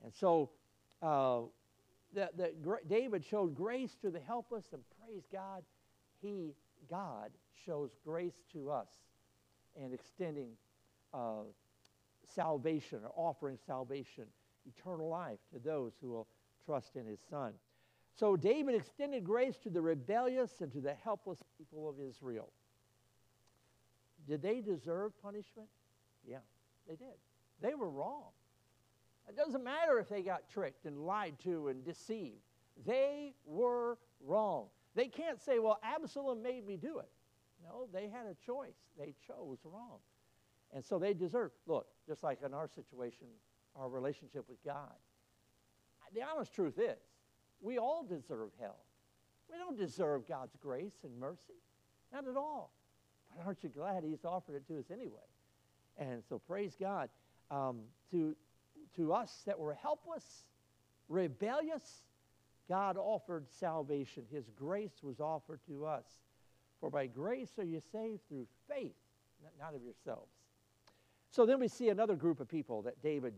And 0.03 0.13
so 0.13 0.49
uh, 1.01 1.41
that, 2.13 2.37
that 2.37 2.87
David 2.87 3.23
showed 3.23 3.55
grace 3.55 3.95
to 4.01 4.09
the 4.09 4.19
helpless, 4.19 4.65
and 4.73 4.81
praise 4.99 5.23
God, 5.31 5.63
he 6.21 6.53
God 6.89 7.31
shows 7.65 7.91
grace 8.03 8.43
to 8.53 8.71
us 8.71 8.89
and 9.79 9.93
extending 9.93 10.51
uh, 11.13 11.43
salvation 12.35 12.99
or 13.03 13.11
offering 13.15 13.57
salvation, 13.65 14.25
eternal 14.65 15.09
life 15.09 15.39
to 15.53 15.59
those 15.59 15.93
who 16.01 16.09
will 16.09 16.27
trust 16.65 16.95
in 16.95 17.05
his 17.05 17.19
Son. 17.29 17.53
So 18.13 18.35
David 18.35 18.75
extended 18.75 19.23
grace 19.23 19.57
to 19.63 19.69
the 19.69 19.81
rebellious 19.81 20.61
and 20.61 20.71
to 20.73 20.81
the 20.81 20.93
helpless 20.93 21.39
people 21.57 21.89
of 21.89 21.95
Israel. 21.99 22.51
Did 24.27 24.41
they 24.41 24.61
deserve 24.61 25.13
punishment? 25.21 25.67
Yeah, 26.27 26.37
they 26.87 26.95
did. 26.95 27.15
They 27.61 27.73
were 27.73 27.89
wrong. 27.89 28.29
It 29.27 29.35
doesn't 29.35 29.63
matter 29.63 29.99
if 29.99 30.09
they 30.09 30.21
got 30.21 30.49
tricked 30.49 30.85
and 30.85 31.05
lied 31.05 31.35
to 31.43 31.69
and 31.69 31.85
deceived. 31.85 32.41
They 32.85 33.33
were 33.45 33.97
wrong. 34.25 34.67
They 34.95 35.07
can't 35.07 35.41
say, 35.41 35.59
well, 35.59 35.79
Absalom 35.83 36.41
made 36.41 36.65
me 36.65 36.77
do 36.77 36.99
it. 36.99 37.09
No, 37.63 37.87
they 37.93 38.09
had 38.09 38.25
a 38.25 38.35
choice. 38.45 38.77
They 38.97 39.13
chose 39.27 39.59
wrong. 39.63 39.99
And 40.73 40.83
so 40.83 40.99
they 40.99 41.13
deserve, 41.13 41.51
look, 41.67 41.87
just 42.07 42.23
like 42.23 42.39
in 42.45 42.53
our 42.53 42.67
situation, 42.67 43.27
our 43.75 43.89
relationship 43.89 44.45
with 44.49 44.63
God. 44.63 44.93
The 46.13 46.21
honest 46.23 46.53
truth 46.53 46.77
is, 46.77 46.99
we 47.61 47.77
all 47.77 48.03
deserve 48.03 48.49
hell. 48.59 48.83
We 49.51 49.57
don't 49.57 49.77
deserve 49.77 50.27
God's 50.27 50.55
grace 50.61 50.95
and 51.03 51.17
mercy. 51.19 51.61
Not 52.11 52.27
at 52.27 52.35
all. 52.35 52.71
But 53.29 53.45
aren't 53.45 53.63
you 53.63 53.69
glad 53.69 54.03
He's 54.03 54.25
offered 54.25 54.55
it 54.55 54.67
to 54.67 54.79
us 54.79 54.91
anyway? 54.91 55.21
And 55.97 56.23
so 56.27 56.39
praise 56.39 56.75
God. 56.79 57.09
Um, 57.49 57.81
to, 58.11 58.35
to 58.95 59.13
us 59.13 59.43
that 59.45 59.59
were 59.59 59.73
helpless, 59.73 60.45
rebellious, 61.09 62.03
God 62.71 62.95
offered 62.95 63.49
salvation. 63.49 64.23
His 64.31 64.49
grace 64.55 65.03
was 65.03 65.19
offered 65.19 65.59
to 65.67 65.85
us. 65.85 66.05
For 66.79 66.89
by 66.89 67.05
grace 67.05 67.51
are 67.59 67.65
you 67.65 67.81
saved 67.91 68.21
through 68.29 68.47
faith, 68.69 68.95
not 69.59 69.75
of 69.75 69.83
yourselves. 69.83 70.31
So 71.31 71.45
then 71.45 71.59
we 71.59 71.67
see 71.67 71.89
another 71.89 72.15
group 72.15 72.39
of 72.39 72.47
people 72.47 72.81
that 72.83 73.01
David 73.03 73.33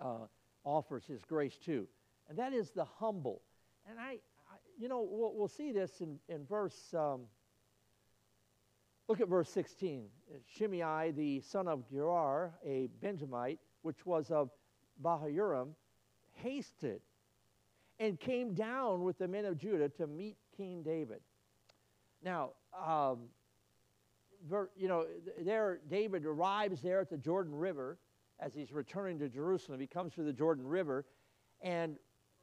uh, 0.00 0.26
offers 0.64 1.06
his 1.06 1.22
grace 1.22 1.56
to, 1.66 1.86
and 2.28 2.36
that 2.36 2.52
is 2.52 2.72
the 2.72 2.84
humble. 2.84 3.42
And 3.88 4.00
I, 4.00 4.14
I 4.14 4.56
you 4.76 4.88
know, 4.88 5.06
we'll, 5.08 5.32
we'll, 5.32 5.46
see 5.46 5.70
this 5.70 6.00
in, 6.00 6.18
in 6.28 6.44
verse, 6.46 6.92
um, 6.94 7.20
Look 9.06 9.20
at 9.20 9.28
verse 9.28 9.50
16. 9.50 10.08
Shimei, 10.48 11.12
the 11.12 11.38
son 11.42 11.68
of 11.68 11.88
Gera, 11.88 12.50
a 12.64 12.88
Benjamite, 13.00 13.60
which 13.82 14.04
was 14.04 14.32
of 14.32 14.50
Bahurim, 15.00 15.68
hasted 16.32 17.00
and 17.98 18.18
came 18.18 18.54
down 18.54 19.02
with 19.02 19.18
the 19.18 19.28
men 19.28 19.44
of 19.44 19.58
Judah 19.58 19.88
to 19.90 20.06
meet 20.06 20.36
King 20.56 20.82
David. 20.82 21.20
Now, 22.22 22.50
um, 22.74 23.28
you 24.76 24.88
know, 24.88 25.06
there 25.40 25.80
David 25.88 26.24
arrives 26.24 26.82
there 26.82 27.00
at 27.00 27.10
the 27.10 27.16
Jordan 27.16 27.54
River 27.54 27.98
as 28.38 28.54
he's 28.54 28.72
returning 28.72 29.18
to 29.20 29.28
Jerusalem. 29.28 29.80
He 29.80 29.86
comes 29.86 30.12
through 30.12 30.26
the 30.26 30.32
Jordan 30.32 30.66
River, 30.66 31.04
and 31.62 31.96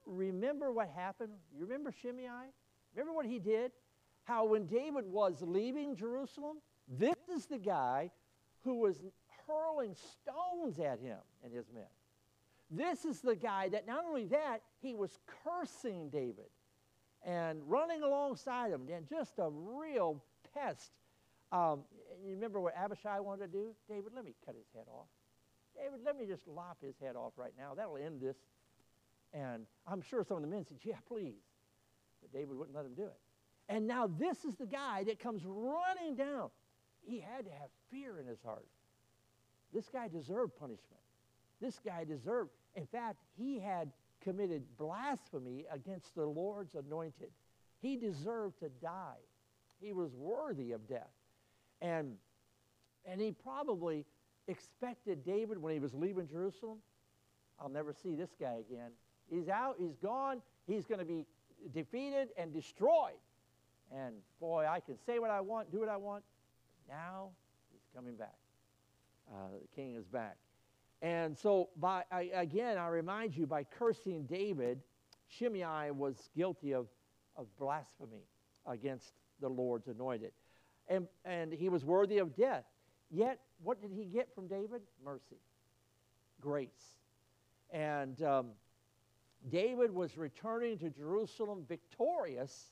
remember 0.05 0.72
what 0.72 0.89
happened? 0.89 1.33
You 1.55 1.65
remember 1.65 1.91
Shimei? 1.91 2.51
Remember 2.95 3.13
what 3.13 3.25
he 3.25 3.39
did? 3.39 3.72
How 4.24 4.45
when 4.45 4.65
David 4.65 5.05
was 5.05 5.41
leaving 5.41 5.95
Jerusalem, 5.95 6.57
this 6.88 7.17
is 7.33 7.45
the 7.45 7.60
guy 7.60 8.12
who 8.63 8.75
was 8.75 9.03
hurling 9.48 9.95
stones 9.95 10.79
at 10.79 11.00
him 11.00 11.19
and 11.43 11.53
his 11.53 11.65
men. 11.74 11.83
This 12.75 13.06
is 13.06 13.22
the 13.22 13.36
guy 13.36 13.70
that 13.70 13.86
not 13.86 14.03
only 14.06 14.25
that, 14.27 14.60
he 14.82 14.96
was 14.96 15.20
cursing 15.44 16.10
David 16.10 16.50
and 17.24 17.62
running 17.68 18.01
alongside 18.01 18.72
him, 18.72 18.88
and 18.94 19.08
just 19.08 19.38
a 19.38 19.50
real 19.50 20.24
pest. 20.53 20.92
Um, 21.51 21.84
you 22.25 22.34
remember 22.34 22.60
what 22.60 22.74
Abishai 22.75 23.20
wanted 23.20 23.51
to 23.51 23.58
do? 23.58 23.75
David, 23.88 24.12
let 24.15 24.25
me 24.25 24.34
cut 24.46 24.56
his 24.56 24.65
head 24.74 24.86
off. 24.92 25.08
David, 25.75 26.00
let 26.06 26.18
me 26.18 26.25
just 26.25 26.48
lop 26.48 26.77
his 26.82 26.96
head 27.00 27.15
off 27.15 27.34
right 27.38 27.53
now. 27.58 27.74
That'll 27.75 27.98
end 27.98 28.20
this. 28.20 28.38
And 29.34 29.65
I'm 29.88 30.01
sure 30.01 30.24
some 30.24 30.38
of 30.38 30.44
the 30.44 30.50
men 30.50 30.65
said, 30.65 30.77
Yeah, 30.84 30.98
please. 31.08 31.42
But 32.22 32.34
David 32.34 32.58
wouldn't 32.58 32.75
let 32.75 32.86
him 32.86 32.94
do 32.96 33.03
it. 33.03 33.20
And 33.70 33.88
now 33.88 34.08
this 34.08 34.46
is 34.46 34.56
the 34.56 34.65
guy 34.65 35.03
that 35.06 35.20
comes 35.20 35.44
running 35.46 36.15
down. 36.15 36.50
He 37.01 37.20
had 37.20 37.46
to 37.46 37.51
have 37.51 37.70
fear 37.92 38.20
in 38.20 38.27
his 38.27 38.42
heart. 38.44 38.68
This 39.74 39.89
guy 39.89 40.08
deserved 40.08 40.56
punishment. 40.56 41.01
This 41.60 41.80
guy 41.80 42.03
deserved, 42.03 42.51
in 42.75 42.86
fact, 42.86 43.18
he 43.38 43.60
had 43.60 43.92
committed 44.22 44.63
blasphemy 44.77 45.65
against 45.72 46.15
the 46.15 46.25
Lord's 46.25 46.75
anointed. 46.75 47.30
He 47.82 47.98
deserved 47.98 48.60
to 48.60 48.70
die. 48.82 49.20
He 49.82 49.92
was 49.92 50.12
worthy 50.15 50.72
of 50.72 50.88
death. 50.88 51.12
And, 51.82 52.13
and 53.06 53.20
he 53.20 53.32
probably 53.32 54.06
expected 54.48 55.25
David 55.25 55.58
when 55.58 55.74
he 55.74 55.80
was 55.80 55.94
leaving 55.94 56.27
Jerusalem. 56.27 56.77
I'll 57.60 57.70
never 57.70 57.94
see 57.94 58.15
this 58.15 58.32
guy 58.39 58.58
again. 58.70 58.92
He's 59.30 59.50
out, 59.50 59.75
he's 59.77 59.96
gone, 60.01 60.42
he's 60.68 60.86
going 60.86 61.00
to 61.00 61.06
be 61.06 61.25
defeated 61.74 62.30
and 62.38 62.53
destroyed. 62.53 63.20
And 63.92 64.15
boy, 64.39 64.65
I 64.70 64.80
can 64.80 64.98
say 65.06 65.20
what 65.20 65.30
I 65.30 65.42
want, 65.42 65.72
do 65.72 65.80
what 65.80 65.89
I 65.89 65.98
want. 65.98 66.24
Now 66.88 67.30
he's 67.72 67.84
coming 67.96 68.15
back. 68.15 68.36
Uh, 69.32 69.50
the 69.62 69.68
king 69.75 69.96
is 69.96 70.06
back. 70.06 70.38
And 71.03 71.38
so, 71.38 71.69
by 71.75 72.03
I, 72.10 72.31
again, 72.33 72.77
I 72.77 72.88
remind 72.88 73.36
you, 73.36 73.45
by 73.45 73.65
cursing 73.65 74.24
David, 74.24 74.79
Shimei 75.27 75.91
was 75.91 76.29
guilty 76.33 76.72
of, 76.72 76.88
of 77.36 77.45
blasphemy 77.60 78.24
against 78.65 79.12
the 79.41 79.50
Lord's 79.50 79.89
anointed. 79.89 80.31
And, 80.88 81.07
and 81.25 81.51
he 81.51 81.67
was 81.67 81.83
worthy 81.83 82.19
of 82.19 82.38
death. 82.38 82.63
Yet, 83.12 83.41
what 83.62 83.81
did 83.81 83.91
he 83.91 84.05
get 84.05 84.33
from 84.33 84.48
David? 84.48 84.81
Mercy, 85.03 85.41
grace. 86.39 86.69
And 87.69 88.22
um, 88.24 88.48
David 89.51 89.91
was 89.91 90.17
returning 90.17 90.77
to 90.77 90.89
Jerusalem 90.89 91.65
victorious, 91.67 92.72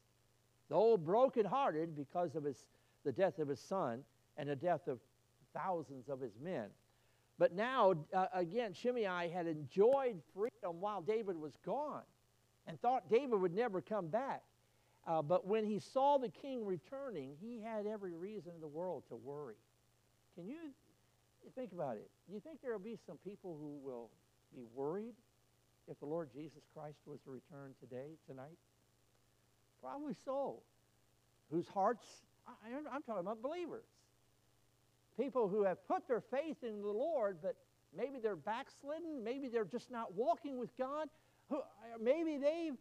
though 0.69 0.95
brokenhearted 0.95 1.97
because 1.97 2.35
of 2.35 2.45
his, 2.45 2.63
the 3.03 3.11
death 3.11 3.39
of 3.39 3.49
his 3.49 3.59
son 3.59 4.03
and 4.37 4.47
the 4.47 4.55
death 4.55 4.87
of 4.87 4.99
thousands 5.53 6.07
of 6.07 6.21
his 6.21 6.39
men. 6.41 6.69
But 7.41 7.55
now, 7.55 7.95
uh, 8.13 8.27
again, 8.35 8.71
Shimei 8.71 9.31
had 9.33 9.47
enjoyed 9.47 10.21
freedom 10.31 10.79
while 10.79 11.01
David 11.01 11.35
was 11.35 11.53
gone 11.65 12.03
and 12.67 12.79
thought 12.79 13.09
David 13.09 13.33
would 13.33 13.55
never 13.55 13.81
come 13.81 14.09
back. 14.09 14.43
Uh, 15.07 15.23
but 15.23 15.47
when 15.47 15.65
he 15.65 15.79
saw 15.79 16.19
the 16.19 16.29
king 16.29 16.63
returning, 16.63 17.35
he 17.41 17.59
had 17.59 17.87
every 17.87 18.13
reason 18.13 18.51
in 18.53 18.61
the 18.61 18.67
world 18.67 19.05
to 19.09 19.15
worry. 19.15 19.55
Can 20.35 20.47
you 20.47 20.59
think 21.55 21.71
about 21.71 21.95
it? 21.95 22.11
Do 22.27 22.35
you 22.35 22.39
think 22.39 22.61
there 22.61 22.73
will 22.73 22.77
be 22.77 22.99
some 23.07 23.17
people 23.25 23.57
who 23.59 23.79
will 23.83 24.11
be 24.53 24.61
worried 24.75 25.15
if 25.87 25.99
the 25.99 26.05
Lord 26.05 26.29
Jesus 26.31 26.61
Christ 26.75 26.99
was 27.07 27.21
to 27.21 27.31
return 27.31 27.73
today, 27.79 28.17
tonight? 28.27 28.59
Probably 29.81 30.13
so. 30.23 30.61
Whose 31.49 31.67
hearts, 31.67 32.05
I, 32.47 32.53
I'm 32.93 33.01
talking 33.01 33.21
about 33.21 33.41
believers 33.41 33.87
People 35.21 35.47
who 35.47 35.63
have 35.63 35.85
put 35.87 36.07
their 36.07 36.21
faith 36.21 36.57
in 36.63 36.81
the 36.81 36.87
Lord, 36.87 37.37
but 37.43 37.55
maybe 37.95 38.17
they're 38.17 38.35
backslidden, 38.35 39.23
maybe 39.23 39.49
they're 39.49 39.65
just 39.65 39.91
not 39.91 40.15
walking 40.15 40.57
with 40.57 40.75
God, 40.77 41.09
who, 41.47 41.61
maybe 42.01 42.37
they 42.37 42.71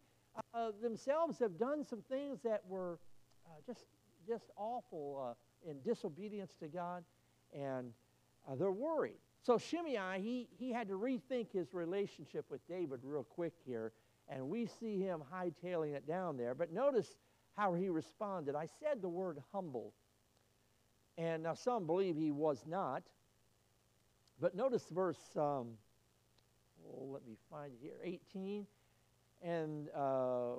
uh, 0.55 0.71
themselves 0.81 1.39
have 1.39 1.59
done 1.59 1.85
some 1.85 2.03
things 2.11 2.39
that 2.43 2.63
were 2.67 2.99
uh, 3.47 3.51
just, 3.67 3.85
just 4.27 4.45
awful 4.57 5.37
uh, 5.37 5.71
in 5.71 5.83
disobedience 5.83 6.53
to 6.61 6.69
God, 6.69 7.05
and 7.53 7.93
uh, 8.49 8.55
they're 8.55 8.71
worried. 8.71 9.19
So 9.43 9.59
Shimei, 9.59 10.21
he, 10.21 10.49
he 10.59 10.73
had 10.73 10.89
to 10.89 10.95
rethink 10.95 11.53
his 11.53 11.75
relationship 11.75 12.47
with 12.51 12.67
David 12.69 13.01
real 13.03 13.25
quick 13.25 13.53
here, 13.67 13.93
and 14.29 14.49
we 14.49 14.67
see 14.67 14.99
him 14.99 15.23
hightailing 15.31 15.95
it 15.95 16.07
down 16.07 16.39
there. 16.39 16.55
But 16.55 16.73
notice 16.73 17.19
how 17.55 17.75
he 17.75 17.91
responded. 17.91 18.55
I 18.55 18.67
said 18.81 19.03
the 19.03 19.09
word 19.09 19.43
humble 19.53 19.93
and 21.21 21.43
now 21.43 21.53
some 21.53 21.87
believe 21.87 22.17
he 22.17 22.31
was 22.31 22.65
not. 22.67 23.03
But 24.41 24.55
notice 24.55 24.87
verse, 24.91 25.21
um, 25.37 25.73
oh, 26.83 27.09
let 27.13 27.27
me 27.27 27.37
find 27.51 27.73
it 27.75 27.79
here, 27.83 27.99
18. 28.03 28.67
And, 29.43 29.89
uh, 29.95 30.55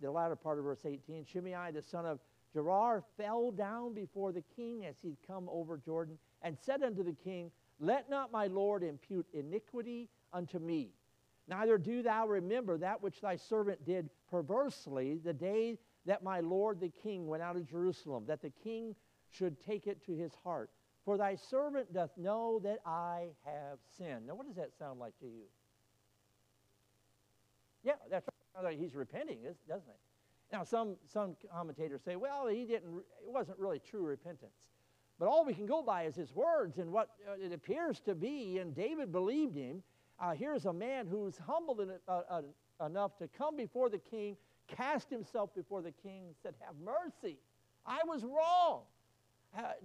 the 0.00 0.10
latter 0.10 0.36
part 0.36 0.58
of 0.58 0.64
verse 0.64 0.84
18 0.84 1.24
Shimei, 1.24 1.72
the 1.72 1.82
son 1.82 2.06
of 2.06 2.20
Gera, 2.52 3.02
fell 3.16 3.50
down 3.50 3.94
before 3.94 4.32
the 4.32 4.42
king 4.56 4.86
as 4.86 4.96
he'd 5.02 5.16
come 5.26 5.48
over 5.50 5.76
Jordan 5.76 6.18
and 6.42 6.56
said 6.56 6.82
unto 6.82 7.02
the 7.02 7.12
king, 7.12 7.50
Let 7.80 8.08
not 8.08 8.30
my 8.30 8.46
Lord 8.46 8.84
impute 8.84 9.26
iniquity 9.32 10.08
unto 10.32 10.60
me. 10.60 10.90
Neither 11.48 11.78
do 11.78 12.02
thou 12.02 12.28
remember 12.28 12.78
that 12.78 13.02
which 13.02 13.20
thy 13.20 13.34
servant 13.34 13.84
did 13.84 14.08
perversely 14.30 15.18
the 15.24 15.32
day 15.32 15.78
that 16.06 16.22
my 16.22 16.40
Lord 16.40 16.80
the 16.80 16.92
king 17.02 17.26
went 17.26 17.42
out 17.42 17.56
of 17.56 17.68
Jerusalem, 17.68 18.24
that 18.26 18.42
the 18.42 18.50
king 18.50 18.94
should 19.30 19.60
take 19.60 19.86
it 19.86 20.04
to 20.06 20.12
his 20.12 20.32
heart. 20.44 20.70
For 21.04 21.16
thy 21.16 21.34
servant 21.34 21.92
doth 21.92 22.10
know 22.16 22.60
that 22.62 22.80
I 22.84 23.28
have 23.44 23.78
sinned. 23.96 24.26
Now, 24.26 24.34
what 24.34 24.46
does 24.46 24.56
that 24.56 24.70
sound 24.78 25.00
like 25.00 25.18
to 25.20 25.26
you? 25.26 25.44
Yeah, 27.82 27.94
that's 28.10 28.28
right. 28.62 28.78
He's 28.78 28.94
repenting, 28.94 29.38
doesn't 29.66 29.88
it? 29.88 29.98
Now, 30.52 30.64
some, 30.64 30.96
some 31.06 31.36
commentators 31.52 32.02
say, 32.04 32.16
well, 32.16 32.48
he 32.48 32.64
didn't, 32.64 32.96
it 33.24 33.32
wasn't 33.32 33.58
really 33.58 33.78
true 33.78 34.04
repentance. 34.04 34.68
But 35.18 35.28
all 35.28 35.44
we 35.44 35.54
can 35.54 35.66
go 35.66 35.82
by 35.82 36.04
is 36.04 36.16
his 36.16 36.34
words 36.34 36.78
and 36.78 36.90
what 36.90 37.10
uh, 37.28 37.34
it 37.34 37.52
appears 37.52 38.00
to 38.00 38.14
be, 38.14 38.58
and 38.58 38.74
David 38.74 39.12
believed 39.12 39.54
him. 39.54 39.82
Uh, 40.18 40.32
here's 40.32 40.66
a 40.66 40.72
man 40.72 41.06
who's 41.06 41.38
humbled 41.46 41.80
in, 41.80 41.90
uh, 42.08 42.22
uh, 42.28 42.42
enough 42.84 43.16
to 43.18 43.28
come 43.28 43.56
before 43.56 43.88
the 43.88 43.98
king, 43.98 44.36
cast 44.66 45.08
himself 45.08 45.54
before 45.54 45.82
the 45.82 45.92
king, 45.92 46.34
said, 46.42 46.54
Have 46.60 46.74
mercy. 46.82 47.38
I 47.86 48.00
was 48.06 48.24
wrong. 48.24 48.82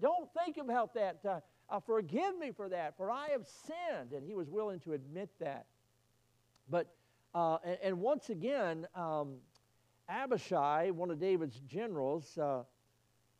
Don't 0.02 0.30
think 0.34 0.58
about 0.58 0.94
that. 0.94 1.20
Uh, 1.26 1.40
uh, 1.70 1.80
forgive 1.80 2.38
me 2.38 2.52
for 2.52 2.70
that, 2.70 2.96
for 2.98 3.10
I 3.10 3.30
have 3.30 3.46
sinned. 3.66 4.12
And 4.12 4.24
he 4.24 4.36
was 4.36 4.50
willing 4.50 4.80
to 4.82 4.94
admit 4.94 5.30
that. 5.40 5.66
But, 6.70 6.94
uh, 7.34 7.58
and, 7.64 7.78
and, 7.84 8.00
once 8.00 8.30
again, 8.30 8.88
um, 8.96 9.38
Abishai, 10.10 10.92
one 10.92 11.12
of 11.12 11.20
David's 11.20 11.60
generals, 11.62 12.38
uh, 12.38 12.64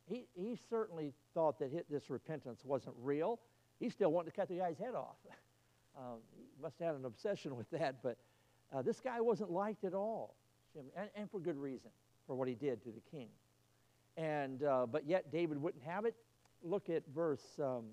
he, 0.08 0.26
he 0.34 0.58
certainly 0.70 1.12
thought 1.34 1.58
that 1.58 1.88
this 1.90 2.10
repentance 2.10 2.64
wasn't 2.64 2.94
real. 3.00 3.40
He 3.80 3.90
still 3.90 4.10
wanted 4.10 4.30
to 4.30 4.36
cut 4.36 4.48
the 4.48 4.56
guy's 4.56 4.78
head 4.78 4.94
off. 4.94 5.16
um, 5.98 6.18
he 6.36 6.44
must 6.62 6.78
have 6.78 6.88
had 6.88 6.96
an 6.96 7.04
obsession 7.04 7.56
with 7.56 7.68
that, 7.70 8.02
but 8.02 8.16
uh, 8.74 8.82
this 8.82 9.00
guy 9.00 9.20
wasn't 9.20 9.50
liked 9.50 9.84
at 9.84 9.94
all, 9.94 10.36
and, 10.76 11.08
and 11.14 11.30
for 11.30 11.40
good 11.40 11.56
reason, 11.56 11.90
for 12.26 12.34
what 12.34 12.48
he 12.48 12.54
did 12.54 12.82
to 12.82 12.90
the 12.90 13.00
king. 13.10 13.28
And, 14.16 14.62
uh, 14.62 14.86
but 14.90 15.06
yet 15.06 15.30
David 15.30 15.60
wouldn't 15.60 15.84
have 15.84 16.04
it. 16.04 16.14
Look 16.62 16.88
at 16.88 17.02
verse, 17.14 17.44
um, 17.62 17.84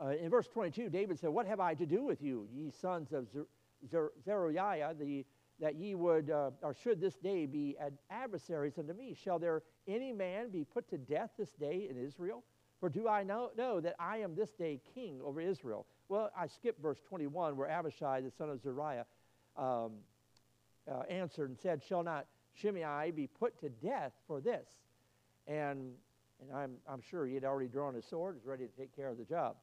uh, 0.00 0.08
in 0.08 0.30
verse 0.30 0.48
22, 0.48 0.90
David 0.90 1.18
said, 1.18 1.30
What 1.30 1.46
have 1.46 1.60
I 1.60 1.74
to 1.74 1.86
do 1.86 2.04
with 2.04 2.22
you, 2.22 2.48
ye 2.52 2.70
sons 2.70 3.12
of 3.12 3.28
Zer- 3.32 3.46
Zer- 3.88 4.12
Zeruiah, 4.24 4.94
the, 4.98 5.24
that 5.60 5.76
ye 5.76 5.94
would, 5.94 6.30
uh, 6.30 6.50
or 6.62 6.74
should 6.74 7.00
this 7.00 7.14
day 7.16 7.46
be 7.46 7.76
ad- 7.80 7.96
adversaries 8.10 8.78
unto 8.78 8.92
me? 8.92 9.14
Shall 9.14 9.38
there 9.38 9.62
any 9.86 10.12
man 10.12 10.50
be 10.50 10.64
put 10.64 10.88
to 10.90 10.98
death 10.98 11.30
this 11.38 11.52
day 11.52 11.86
in 11.88 11.96
Israel? 11.96 12.44
For 12.80 12.88
do 12.90 13.08
I 13.08 13.22
know, 13.22 13.50
know 13.56 13.80
that 13.80 13.94
I 13.98 14.18
am 14.18 14.34
this 14.34 14.50
day 14.52 14.80
king 14.94 15.20
over 15.22 15.40
Israel? 15.40 15.86
Well, 16.08 16.30
I 16.36 16.46
skipped 16.46 16.82
verse 16.82 17.00
21 17.08 17.56
where 17.56 17.68
Abishai, 17.68 18.20
the 18.20 18.30
son 18.30 18.50
of 18.50 18.60
Zeruiah, 18.60 19.06
um, 19.56 19.92
uh, 20.90 21.00
answered 21.08 21.48
and 21.48 21.58
said, 21.58 21.82
Shall 21.82 22.02
not 22.02 22.26
Shimei 22.54 23.12
be 23.12 23.26
put 23.26 23.58
to 23.60 23.68
death 23.68 24.12
for 24.26 24.40
this? 24.40 24.66
And 25.46 25.92
And 26.40 26.52
I'm, 26.54 26.72
I'm 26.88 27.00
sure 27.00 27.26
he 27.26 27.34
had 27.34 27.44
already 27.44 27.68
drawn 27.68 27.94
his 27.94 28.04
sword, 28.04 28.36
was 28.36 28.46
ready 28.46 28.66
to 28.66 28.76
take 28.76 28.94
care 28.94 29.08
of 29.08 29.18
the 29.18 29.24
job. 29.24 29.56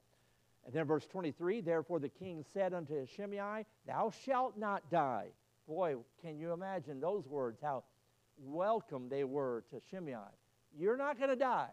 And 0.65 0.74
then 0.74 0.86
verse 0.86 1.06
23 1.06 1.62
Therefore 1.62 2.00
the 2.00 2.10
king 2.10 2.43
said 2.54 2.74
unto 2.74 3.06
Shimei, 3.06 3.65
Thou 3.86 4.12
shalt 4.26 4.58
not 4.58 4.89
die. 4.89 5.28
Boy, 5.67 5.96
can 6.22 6.38
you 6.38 6.52
imagine 6.52 7.00
those 7.00 7.28
words, 7.28 7.60
how 7.62 7.84
welcome 8.38 9.10
they 9.10 9.24
were 9.24 9.63
to 9.72 9.80
Shimei. 9.89 10.17
You're 10.78 10.98
not 10.98 11.17
going 11.17 11.30
to 11.30 11.36
die. 11.36 11.69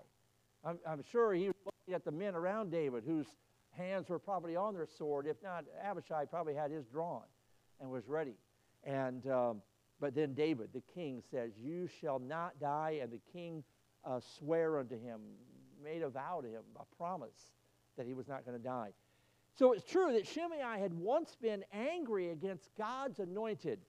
I'm, 0.64 0.78
I'm, 0.86 1.02
sure 1.10 1.32
he 1.32 1.46
was 1.46 1.56
looking 1.64 1.94
at 1.94 2.04
the 2.04 2.10
men 2.10 2.34
around 2.34 2.70
David 2.70 3.04
whose 3.06 3.26
hands 3.70 4.08
were 4.08 4.18
probably 4.18 4.56
on 4.56 4.74
their 4.74 4.86
sword. 4.86 5.26
If 5.26 5.42
not, 5.42 5.64
Abishai 5.82 6.26
probably 6.26 6.54
had 6.54 6.70
his 6.70 6.84
drawn 6.86 7.22
and 7.80 7.90
was 7.90 8.06
ready. 8.06 8.34
And, 8.84 9.26
um, 9.26 9.62
but 10.00 10.14
then 10.14 10.34
David, 10.34 10.68
the 10.74 10.82
king, 10.94 11.22
says, 11.30 11.52
You 11.58 11.88
shall 12.00 12.18
not 12.18 12.60
die. 12.60 13.00
And 13.02 13.10
the 13.10 13.20
king 13.32 13.64
uh, 14.04 14.20
sware 14.38 14.78
unto 14.78 14.98
him, 15.00 15.20
made 15.82 16.02
a 16.02 16.08
vow 16.08 16.40
to 16.42 16.48
him, 16.48 16.62
a 16.78 16.96
promise 16.96 17.52
that 17.96 18.06
he 18.06 18.14
was 18.14 18.28
not 18.28 18.44
going 18.44 18.56
to 18.56 18.62
die. 18.62 18.90
So 19.58 19.72
it's 19.72 19.84
true 19.84 20.12
that 20.12 20.26
Shimei 20.26 20.58
had 20.58 20.94
once 20.94 21.36
been 21.40 21.64
angry 21.72 22.30
against 22.30 22.70
God's 22.78 23.18
anointed, 23.18 23.80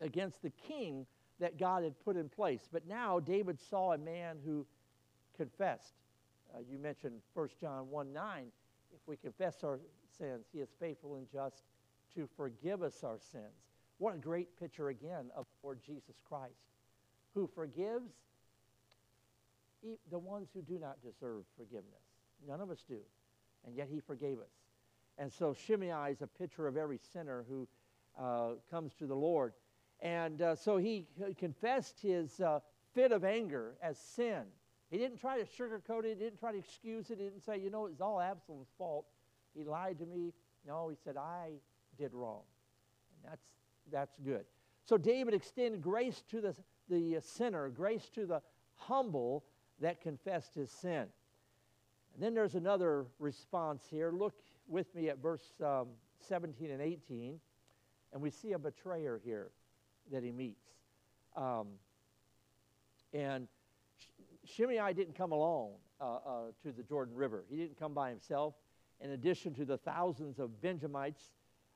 against 0.00 0.42
the 0.42 0.50
king 0.50 1.06
that 1.40 1.58
God 1.58 1.84
had 1.84 1.98
put 2.04 2.16
in 2.16 2.28
place. 2.28 2.68
But 2.70 2.86
now 2.86 3.20
David 3.20 3.58
saw 3.60 3.92
a 3.92 3.98
man 3.98 4.38
who 4.44 4.66
confessed. 5.36 5.94
Uh, 6.54 6.58
you 6.68 6.78
mentioned 6.78 7.20
1 7.34 7.48
John 7.60 7.90
1 7.90 8.12
9. 8.12 8.44
If 8.92 9.00
we 9.06 9.16
confess 9.16 9.62
our 9.62 9.78
sins, 10.18 10.46
he 10.52 10.60
is 10.60 10.68
faithful 10.80 11.16
and 11.16 11.26
just 11.30 11.62
to 12.14 12.28
forgive 12.36 12.82
us 12.82 13.04
our 13.04 13.18
sins. 13.32 13.44
What 13.98 14.14
a 14.14 14.18
great 14.18 14.58
picture 14.58 14.88
again 14.88 15.30
of 15.36 15.46
Lord 15.62 15.80
Jesus 15.84 16.16
Christ, 16.28 16.72
who 17.34 17.48
forgives 17.54 18.12
the 20.10 20.18
ones 20.18 20.48
who 20.54 20.62
do 20.62 20.78
not 20.78 20.96
deserve 21.02 21.44
forgiveness. 21.56 22.02
None 22.46 22.60
of 22.60 22.70
us 22.70 22.84
do. 22.88 22.98
And 23.66 23.76
yet 23.76 23.88
he 23.90 24.00
forgave 24.00 24.38
us. 24.38 24.52
And 25.18 25.32
so 25.32 25.52
Shimei 25.52 26.12
is 26.12 26.22
a 26.22 26.26
picture 26.26 26.66
of 26.66 26.76
every 26.76 26.98
sinner 27.12 27.44
who 27.48 27.66
uh, 28.18 28.54
comes 28.70 28.94
to 28.94 29.06
the 29.06 29.14
Lord. 29.14 29.52
And 30.00 30.42
uh, 30.42 30.54
so 30.54 30.76
he 30.76 31.06
confessed 31.38 32.00
his 32.00 32.40
uh, 32.40 32.60
fit 32.94 33.10
of 33.10 33.24
anger 33.24 33.74
as 33.82 33.98
sin. 33.98 34.42
He 34.90 34.96
didn't 34.96 35.18
try 35.18 35.38
to 35.38 35.44
sugarcoat 35.44 36.04
it, 36.04 36.16
he 36.18 36.24
didn't 36.24 36.38
try 36.38 36.52
to 36.52 36.58
excuse 36.58 37.10
it, 37.10 37.18
he 37.18 37.24
didn't 37.24 37.44
say, 37.44 37.58
you 37.58 37.70
know, 37.70 37.86
it's 37.86 38.00
all 38.00 38.20
Absalom's 38.20 38.68
fault. 38.78 39.06
He 39.54 39.64
lied 39.64 39.98
to 39.98 40.06
me. 40.06 40.32
No, 40.66 40.88
he 40.88 40.96
said, 41.04 41.16
I 41.16 41.52
did 41.98 42.14
wrong. 42.14 42.42
And 43.12 43.32
that's, 43.32 43.44
that's 43.90 44.16
good. 44.24 44.44
So 44.84 44.96
David 44.96 45.34
extended 45.34 45.82
grace 45.82 46.22
to 46.30 46.40
the, 46.40 46.54
the 46.88 47.20
sinner, 47.20 47.68
grace 47.68 48.08
to 48.14 48.24
the 48.24 48.40
humble 48.76 49.44
that 49.80 50.00
confessed 50.00 50.54
his 50.54 50.70
sin. 50.70 51.06
And 52.14 52.22
then 52.22 52.34
there's 52.34 52.54
another 52.54 53.06
response 53.18 53.84
here. 53.90 54.10
Look 54.10 54.34
with 54.66 54.92
me 54.94 55.08
at 55.08 55.18
verse 55.18 55.52
um, 55.64 55.88
17 56.28 56.70
and 56.70 56.82
18, 56.82 57.38
and 58.12 58.22
we 58.22 58.30
see 58.30 58.52
a 58.52 58.58
betrayer 58.58 59.20
here 59.24 59.50
that 60.10 60.22
he 60.22 60.32
meets. 60.32 60.66
Um, 61.36 61.68
and 63.12 63.46
Shimei 64.44 64.92
didn't 64.94 65.14
come 65.14 65.32
alone 65.32 65.72
uh, 66.00 66.04
uh, 66.04 66.18
to 66.62 66.72
the 66.72 66.82
Jordan 66.82 67.14
River. 67.14 67.44
He 67.50 67.56
didn't 67.56 67.78
come 67.78 67.94
by 67.94 68.10
himself. 68.10 68.54
In 69.00 69.12
addition 69.12 69.54
to 69.54 69.64
the 69.64 69.78
thousands 69.78 70.38
of 70.38 70.60
Benjamites 70.60 71.30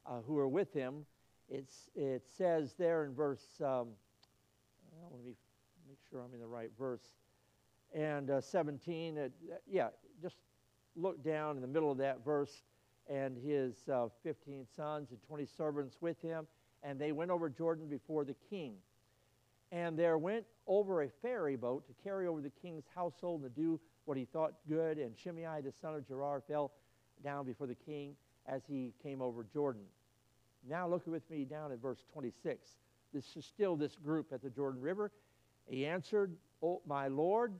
uh, 0.07 0.21
who 0.27 0.35
were 0.35 0.49
with 0.49 0.73
him, 0.73 1.07
it's, 1.49 1.89
it 1.95 2.25
says 2.37 2.75
there 2.79 3.05
in 3.05 3.15
verse, 3.15 3.45
um, 3.61 3.89
well, 4.91 5.13
let 5.13 5.25
me 5.25 5.35
make 5.89 5.99
sure 6.11 6.21
I'm 6.21 6.33
in 6.35 6.41
the 6.41 6.47
right 6.47 6.71
verse, 6.79 7.03
and 7.95 8.31
uh, 8.31 8.41
17, 8.41 9.19
uh, 9.19 9.29
yeah, 9.71 9.89
just 10.23 10.37
look 10.97 11.23
down 11.25 11.57
in 11.57 11.63
the 11.63 11.69
middle 11.69 11.91
of 11.91 11.99
that 11.99 12.25
verse, 12.25 12.63
and 13.09 13.37
his 13.37 13.89
uh, 13.93 14.09
15 14.23 14.67
sons 14.77 15.11
and 15.11 15.19
20 15.27 15.47
servants 15.57 15.97
with 16.01 16.21
him, 16.23 16.47
and 16.83 16.99
they 16.99 17.13
went 17.13 17.31
over 17.31 17.49
Jordan 17.49 17.89
before 17.89 18.25
the 18.25 18.37
king. 18.51 18.75
And 19.71 19.99
there 19.99 20.19
went 20.19 20.45
over 20.67 21.03
a 21.03 21.09
ferry 21.23 21.57
boat 21.57 21.87
to 21.87 21.95
carry 22.05 22.27
over 22.27 22.41
the 22.41 22.51
king's 22.51 22.85
household 22.95 23.43
and 23.43 23.55
to 23.55 23.61
do 23.61 23.81
what 24.05 24.19
he 24.19 24.27
thought 24.27 24.53
good. 24.69 24.99
And 24.99 25.17
Shimei, 25.17 25.63
the 25.63 25.73
son 25.81 25.95
of 25.95 26.07
Gera, 26.07 26.43
fell 26.47 26.73
down 27.25 27.47
before 27.47 27.67
the 27.67 27.75
king 27.75 28.15
as 28.47 28.63
he 28.69 28.93
came 29.03 29.23
over 29.23 29.47
Jordan. 29.53 29.83
Now 30.69 30.87
look 30.87 31.07
with 31.07 31.29
me 31.31 31.45
down 31.45 31.73
at 31.73 31.81
verse 31.81 32.05
26. 32.13 32.69
This 33.15 33.37
is 33.37 33.45
still 33.45 33.77
this 33.77 33.97
group 33.97 34.33
at 34.33 34.43
the 34.43 34.51
Jordan 34.51 34.81
River. 34.81 35.11
He 35.67 35.87
answered, 35.87 36.37
oh, 36.63 36.83
My 36.87 37.09
Lord, 37.09 37.55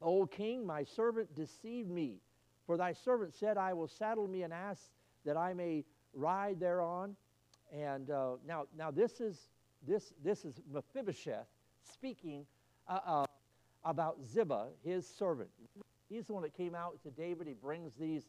O 0.00 0.26
king, 0.26 0.66
my 0.66 0.84
servant 0.84 1.34
deceived 1.34 1.90
me. 1.90 2.20
For 2.66 2.76
thy 2.76 2.92
servant 2.92 3.34
said, 3.34 3.56
I 3.56 3.72
will 3.72 3.88
saddle 3.88 4.28
me 4.28 4.42
an 4.42 4.52
ass 4.52 4.90
that 5.24 5.36
I 5.36 5.54
may 5.54 5.84
ride 6.12 6.60
thereon. 6.60 7.16
And 7.72 8.10
uh, 8.10 8.36
now, 8.46 8.66
now 8.76 8.90
this 8.90 9.20
is 9.20 9.48
this 9.86 10.12
this 10.24 10.44
is 10.44 10.60
Mephibosheth 10.72 11.46
speaking 11.82 12.46
uh, 12.88 13.00
uh, 13.06 13.24
about 13.84 14.18
Ziba, 14.24 14.68
his 14.84 15.06
servant. 15.08 15.50
He's 16.08 16.26
the 16.26 16.32
one 16.32 16.42
that 16.42 16.54
came 16.54 16.74
out 16.74 17.02
to 17.02 17.10
David. 17.10 17.46
He 17.46 17.54
brings 17.54 17.92
these, 17.94 18.24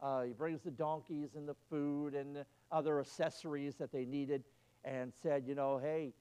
uh, 0.00 0.22
he 0.22 0.32
brings 0.32 0.62
the 0.62 0.70
donkeys 0.70 1.34
and 1.34 1.48
the 1.48 1.56
food 1.68 2.14
and 2.14 2.36
the 2.36 2.46
other 2.70 3.00
accessories 3.00 3.74
that 3.76 3.92
they 3.92 4.04
needed, 4.04 4.44
and 4.84 5.12
said, 5.12 5.44
you 5.46 5.54
know, 5.54 5.78
hey, 5.78 6.12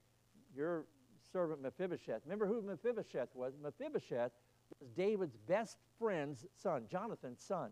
your 0.56 0.86
servant 1.34 1.62
Mephibosheth. 1.62 2.22
Remember 2.24 2.46
who 2.46 2.62
Mephibosheth 2.62 3.30
was? 3.34 3.54
Mephibosheth 3.62 4.32
was 4.80 4.89
David's 4.96 5.36
best 5.48 5.78
friend's 6.00 6.46
son, 6.56 6.84
Jonathan's 6.89 7.43
son. 7.43 7.72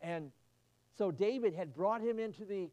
And 0.00 0.30
so 0.96 1.10
David 1.10 1.54
had 1.54 1.74
brought 1.74 2.00
him 2.00 2.18
into 2.18 2.44
the 2.44 2.70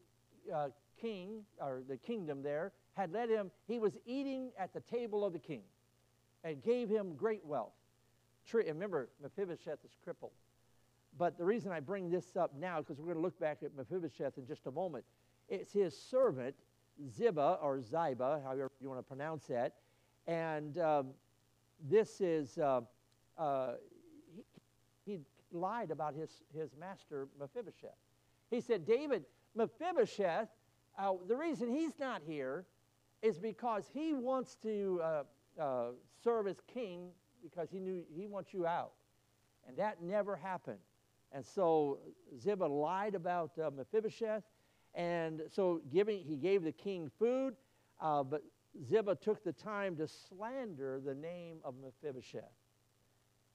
uh, 0.54 0.70
king, 1.00 1.42
or 1.60 1.82
the 1.88 1.98
kingdom 1.98 2.44
there, 2.44 2.72
had 2.94 3.12
led 3.12 3.30
him, 3.30 3.52
he 3.68 3.80
was 3.80 3.98
eating 4.06 4.52
at 4.58 4.74
the 4.74 4.82
table 4.82 5.26
of 5.26 5.34
the 5.34 5.40
king 5.40 5.64
and 6.44 6.62
gave 6.62 6.88
him 6.90 7.16
great 7.16 7.46
wealth. 7.46 7.74
Remember, 8.54 9.10
Mephibosheth 9.22 9.80
is 9.86 9.92
crippled. 10.04 10.32
But 11.18 11.38
the 11.38 11.46
reason 11.46 11.72
I 11.72 11.80
bring 11.80 12.10
this 12.10 12.36
up 12.36 12.52
now, 12.58 12.80
because 12.80 13.00
we're 13.00 13.06
going 13.06 13.18
to 13.18 13.22
look 13.22 13.40
back 13.40 13.64
at 13.64 13.76
Mephibosheth 13.76 14.38
in 14.38 14.46
just 14.46 14.68
a 14.68 14.72
moment, 14.72 15.06
it's 15.50 15.72
his 15.72 15.98
servant, 15.98 16.56
Ziba, 17.10 17.58
or 17.62 17.82
Ziba, 17.82 18.42
however 18.44 18.72
you 18.80 18.90
want 18.90 19.00
to 19.00 19.04
pronounce 19.04 19.46
that. 19.48 19.74
And 20.28 20.78
um, 20.78 21.08
this 21.90 22.22
is, 22.22 22.58
uh, 22.58 22.82
uh, 23.38 23.74
he, 24.36 24.44
he 25.06 25.20
lied 25.52 25.92
about 25.92 26.16
his, 26.16 26.44
his 26.56 26.72
master, 26.80 27.28
Mephibosheth. 27.40 27.98
He 28.50 28.62
said, 28.62 28.86
David, 28.86 29.26
Mephibosheth, 29.56 30.50
uh, 30.98 31.14
the 31.28 31.36
reason 31.36 31.74
he's 31.74 31.98
not 32.00 32.22
here 32.26 32.66
is 33.22 33.40
because 33.40 33.90
he 33.94 34.14
wants 34.14 34.56
to 34.64 35.02
uh, 35.04 35.24
uh, 35.60 35.86
serve 36.24 36.48
as 36.48 36.58
king 36.74 37.10
because 37.42 37.70
he 37.72 37.80
knew 37.80 38.04
he 38.16 38.28
wants 38.28 38.54
you 38.54 38.66
out. 38.66 38.94
And 39.68 39.78
that 39.78 40.02
never 40.02 40.36
happened. 40.36 40.80
And 41.32 41.46
so 41.46 42.00
Ziba 42.40 42.66
lied 42.66 43.16
about 43.16 43.52
uh, 43.58 43.70
Mephibosheth. 43.76 44.44
And 44.94 45.42
so 45.50 45.82
giving, 45.92 46.20
he 46.24 46.36
gave 46.36 46.64
the 46.64 46.72
king 46.72 47.10
food, 47.18 47.56
uh, 48.02 48.24
but 48.24 48.44
Ziba 48.90 49.16
took 49.16 49.44
the 49.44 49.54
time 49.54 49.96
to 49.98 50.08
slander 50.08 51.02
the 51.04 51.14
name 51.16 51.58
of 51.64 51.76
Mephibosheth. 51.84 52.44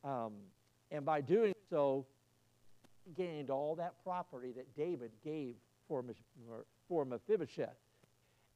Um, 0.05 0.33
and 0.91 1.05
by 1.05 1.21
doing 1.21 1.55
so, 1.69 2.07
gained 3.17 3.51
all 3.51 3.75
that 3.77 3.95
property 4.03 4.53
that 4.53 4.75
David 4.77 5.11
gave 5.23 5.55
for, 5.89 6.05
for 6.89 7.05
Mephibosheth. 7.05 7.77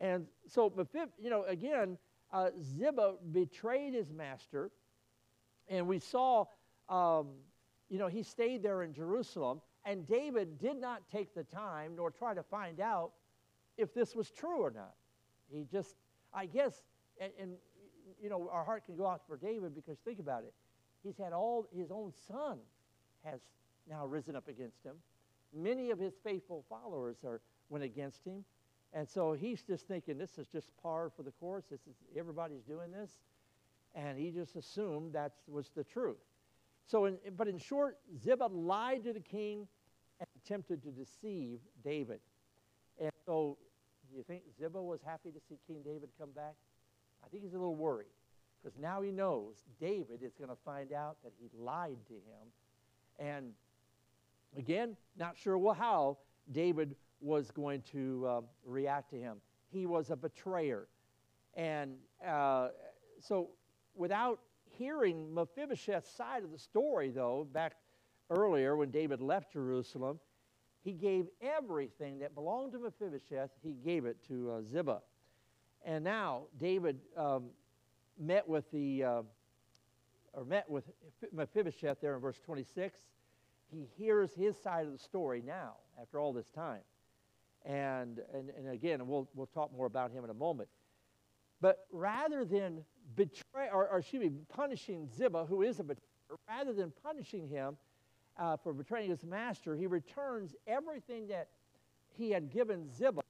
And 0.01 0.27
so, 0.47 0.73
you 1.19 1.31
know, 1.31 1.45
again, 1.45 1.99
uh, 2.33 2.51
Ziba 2.62 3.14
betrayed 3.33 3.95
his 3.95 4.12
master, 4.12 4.71
and 5.69 5.87
we 5.87 5.99
saw, 5.99 6.47
um, 6.88 7.29
you 7.88 7.99
know, 7.99 8.07
he 8.07 8.23
stayed 8.23 8.62
there 8.62 8.83
in 8.83 8.95
Jerusalem, 8.95 9.61
and 9.85 10.07
David 10.07 10.59
did 10.59 10.81
not 10.81 11.03
take 11.11 11.35
the 11.35 11.45
time 11.45 11.93
nor 11.97 12.11
try 12.11 12.35
to 12.35 12.43
find 12.43 12.81
out 12.81 13.12
if 13.77 13.95
this 13.95 14.14
was 14.14 14.31
true 14.31 14.61
or 14.61 14.71
not. 14.71 14.95
He 15.51 15.64
just, 15.71 15.97
I 16.35 16.47
guess, 16.47 16.83
and, 17.21 17.33
and 17.40 17.53
you 18.23 18.29
know, 18.29 18.49
our 18.53 18.64
heart 18.64 18.85
can 18.85 18.97
go 18.97 19.07
out 19.07 19.23
for 19.27 19.37
David 19.37 19.75
because 19.75 19.99
think 19.99 20.19
about 20.19 20.45
it. 20.45 20.53
He's 21.03 21.16
had 21.16 21.33
all, 21.33 21.66
his 21.75 21.90
own 21.90 22.12
son 22.29 22.59
has 23.25 23.40
now 23.88 24.07
risen 24.07 24.37
up 24.37 24.49
against 24.49 24.85
him. 24.85 24.97
Many 25.55 25.90
of 25.90 25.99
his 25.99 26.14
faithful 26.23 26.64
followers 26.69 27.16
are, 27.25 27.40
went 27.71 27.85
against 27.85 28.25
him. 28.25 28.45
And 28.93 29.09
so 29.09 29.33
he's 29.33 29.62
just 29.62 29.87
thinking 29.88 30.19
this 30.19 30.38
is 30.38 30.47
just 30.49 30.77
par 30.83 31.11
for 31.14 31.23
the 31.23 31.31
course. 31.33 31.64
This 31.71 31.81
is, 31.83 31.95
everybody's 32.16 32.62
doing 32.62 32.90
this. 32.90 33.11
And 33.95 34.19
he 34.19 34.31
just 34.31 34.57
assumed 34.57 35.12
that 35.14 35.33
was 35.49 35.71
the 35.75 35.85
truth. 35.85 36.19
So, 36.87 37.05
in, 37.05 37.19
but 37.37 37.49
in 37.49 37.59
short, 37.59 37.99
Ziba 38.23 38.49
lied 38.51 39.05
to 39.05 39.12
the 39.12 39.21
king 39.21 39.69
and 40.19 40.29
attempted 40.45 40.83
to 40.83 40.90
deceive 40.90 41.61
David. 41.85 42.21
And 43.01 43.11
so, 43.25 43.57
do 44.11 44.16
you 44.16 44.25
think 44.25 44.43
Ziba 44.59 44.83
was 44.83 45.01
happy 45.05 45.31
to 45.31 45.40
see 45.49 45.59
King 45.66 45.83
David 45.85 46.11
come 46.19 46.31
back? 46.33 46.55
I 47.25 47.29
think 47.29 47.45
he's 47.45 47.53
a 47.55 47.59
little 47.59 47.77
worried. 47.77 48.09
because 48.62 48.79
now 48.79 49.01
he 49.01 49.11
knows 49.11 49.64
David 49.81 50.23
is 50.23 50.35
going 50.35 50.51
to 50.51 50.57
find 50.64 50.93
out 50.93 51.16
that 51.23 51.33
he 51.38 51.49
lied 51.59 51.97
to 52.09 52.14
him. 52.14 52.49
And 53.19 53.53
again, 54.57 54.97
not 55.16 55.37
sure 55.37 55.59
well, 55.59 55.75
how 55.75 56.19
David 56.53 56.97
was 57.21 57.51
going 57.51 57.83
to 57.93 58.27
uh, 58.27 58.40
react 58.64 59.11
to 59.11 59.16
him. 59.16 59.37
He 59.71 59.87
was 59.87 60.11
a 60.11 60.16
betrayer. 60.16 60.88
And 61.55 61.93
uh, 62.27 62.69
so, 63.21 63.51
without 63.95 64.40
hearing 64.81 65.35
Mephibosheth's 65.35 66.11
side 66.11 66.43
of 66.43 66.51
the 66.51 66.59
story, 66.59 67.11
though, 67.11 67.47
back 67.53 67.75
earlier 68.31 68.77
when 68.77 68.90
David 68.90 69.21
left 69.21 69.53
Jerusalem, 69.53 70.19
he 70.83 70.93
gave 70.93 71.27
everything 71.43 72.19
that 72.21 72.35
belonged 72.35 72.73
to 72.73 72.79
Mephibosheth, 72.79 73.51
he 73.62 73.73
gave 73.85 74.07
it 74.07 74.16
to 74.29 74.51
uh, 74.51 74.62
Ziba. 74.62 75.03
And 75.85 76.03
now 76.03 76.45
David 76.59 76.99
um, 77.14 77.51
met 78.19 78.49
with 78.49 78.71
the, 78.71 79.05
uh, 79.05 79.23
or 80.33 80.47
met 80.47 80.69
with 80.71 80.85
Mephibosheth 81.31 82.01
there 82.01 82.14
in 82.14 82.21
verse 82.23 82.40
26. 82.43 82.99
He 83.71 83.87
hears 83.99 84.33
his 84.33 84.57
side 84.57 84.87
of 84.87 84.93
the 84.93 84.99
story 84.99 85.43
now, 85.47 85.75
after 86.01 86.19
all 86.19 86.33
this 86.33 86.49
time. 86.55 86.81
And, 87.66 88.21
and, 88.33 88.49
and 88.57 88.71
again, 88.71 89.07
we'll, 89.07 89.29
we'll 89.35 89.47
talk 89.47 89.77
more 89.77 89.87
about 89.87 90.11
him 90.11 90.25
in 90.25 90.31
a 90.31 90.35
moment. 90.35 90.71
But 91.61 91.85
rather 91.93 92.47
than 92.47 92.85
betray, 93.16 93.68
or, 93.73 93.88
or 93.88 93.99
excuse 93.99 94.23
me, 94.23 94.33
punishing 94.49 95.09
Ziba, 95.09 95.44
who 95.44 95.62
is 95.62 95.81
a 95.81 95.85
betrayer, 95.85 96.38
rather 96.49 96.73
than 96.73 96.92
punishing 97.03 97.49
him 97.49 97.77
uh, 98.38 98.57
for 98.57 98.73
betraying 98.73 99.11
his 99.11 99.25
master, 99.25 99.75
he 99.77 99.87
returns 99.87 100.55
everything 100.66 101.29
that 101.29 101.49
he 102.16 102.31
had 102.31 102.51
given 102.51 102.88
Ziba. 102.92 103.23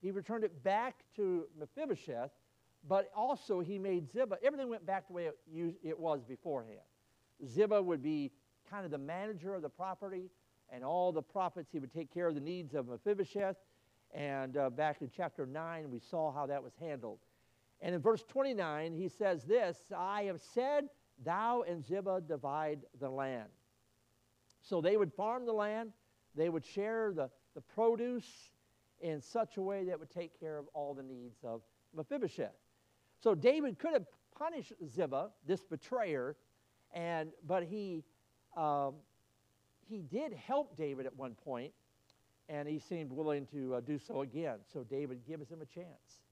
He 0.00 0.10
returned 0.10 0.44
it 0.44 0.62
back 0.62 0.96
to 1.16 1.46
Mephibosheth, 1.58 2.30
but 2.86 3.10
also 3.14 3.60
he 3.60 3.78
made 3.78 4.10
Ziba, 4.10 4.38
everything 4.42 4.68
went 4.68 4.86
back 4.86 5.08
the 5.08 5.14
way 5.14 5.24
it, 5.26 5.74
it 5.82 5.98
was 5.98 6.22
beforehand. 6.22 6.80
Ziba 7.46 7.82
would 7.82 8.02
be 8.02 8.30
kind 8.70 8.84
of 8.84 8.90
the 8.90 8.98
manager 8.98 9.54
of 9.54 9.62
the 9.62 9.68
property, 9.68 10.30
and 10.70 10.84
all 10.84 11.12
the 11.12 11.22
profits, 11.22 11.70
he 11.72 11.78
would 11.78 11.92
take 11.92 12.12
care 12.12 12.28
of 12.28 12.34
the 12.34 12.40
needs 12.40 12.74
of 12.74 12.88
Mephibosheth. 12.88 13.56
And 14.14 14.56
uh, 14.56 14.70
back 14.70 15.00
in 15.00 15.10
chapter 15.14 15.46
9, 15.46 15.90
we 15.90 15.98
saw 15.98 16.32
how 16.32 16.46
that 16.46 16.62
was 16.62 16.72
handled. 16.80 17.18
And 17.80 17.94
in 17.94 18.00
verse 18.00 18.24
29, 18.28 18.92
he 18.92 19.08
says 19.08 19.44
this 19.44 19.76
I 19.96 20.24
have 20.24 20.40
said, 20.40 20.88
Thou 21.24 21.62
and 21.62 21.84
Ziba 21.84 22.22
divide 22.26 22.80
the 23.00 23.10
land. 23.10 23.48
So 24.62 24.80
they 24.80 24.96
would 24.96 25.12
farm 25.12 25.46
the 25.46 25.52
land, 25.52 25.92
they 26.34 26.48
would 26.48 26.64
share 26.64 27.12
the, 27.14 27.30
the 27.54 27.60
produce 27.60 28.50
in 29.00 29.20
such 29.20 29.56
a 29.56 29.62
way 29.62 29.84
that 29.84 29.98
would 29.98 30.10
take 30.10 30.38
care 30.38 30.58
of 30.58 30.66
all 30.74 30.94
the 30.94 31.02
needs 31.02 31.38
of 31.44 31.62
Mephibosheth. 31.96 32.54
So 33.20 33.34
David 33.34 33.78
could 33.78 33.92
have 33.92 34.06
punished 34.36 34.72
Ziba, 34.88 35.30
this 35.46 35.64
betrayer, 35.64 36.36
and 36.92 37.30
but 37.46 37.64
he 37.64 38.04
um, 38.56 38.94
he 39.88 40.02
did 40.02 40.32
help 40.32 40.76
David 40.76 41.06
at 41.06 41.16
one 41.16 41.34
point, 41.34 41.72
and 42.48 42.68
he 42.68 42.78
seemed 42.78 43.10
willing 43.10 43.46
to 43.46 43.74
uh, 43.74 43.80
do 43.80 43.98
so 43.98 44.22
again. 44.22 44.58
So 44.72 44.84
David 44.84 45.20
gives 45.26 45.48
him 45.48 45.60
a 45.62 45.66
chance. 45.66 46.22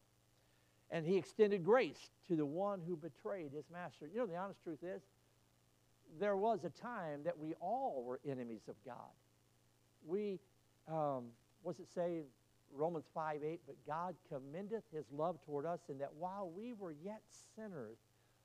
And 0.91 1.05
he 1.05 1.17
extended 1.17 1.65
grace 1.65 2.11
to 2.29 2.37
the 2.37 2.47
one 2.47 2.81
who 2.87 2.97
betrayed 2.97 3.53
his 3.53 3.65
master. 3.73 4.09
You 4.13 4.21
know, 4.21 4.27
the 4.27 4.37
honest 4.37 4.63
truth 4.63 4.83
is, 4.83 5.03
there 6.21 6.37
was 6.37 6.65
a 6.65 6.71
time 6.71 7.21
that 7.25 7.37
we 7.39 7.55
all 7.61 8.05
were 8.07 8.21
enemies 8.29 8.63
of 8.69 8.77
God. 8.85 8.95
We, 10.07 10.39
um, 10.89 11.25
what's 11.63 11.81
it 11.81 11.89
say, 11.93 12.23
Romans 12.73 13.07
5 13.15 13.43
8, 13.43 13.61
but 13.67 13.77
God 13.87 14.15
commendeth 14.29 14.85
his 14.93 15.05
love 15.13 15.39
toward 15.45 15.67
us 15.67 15.81
in 15.89 15.99
that 15.99 16.13
while 16.19 16.51
we 16.55 16.73
were 16.73 16.95
yet 17.05 17.23
sinners, 17.57 17.99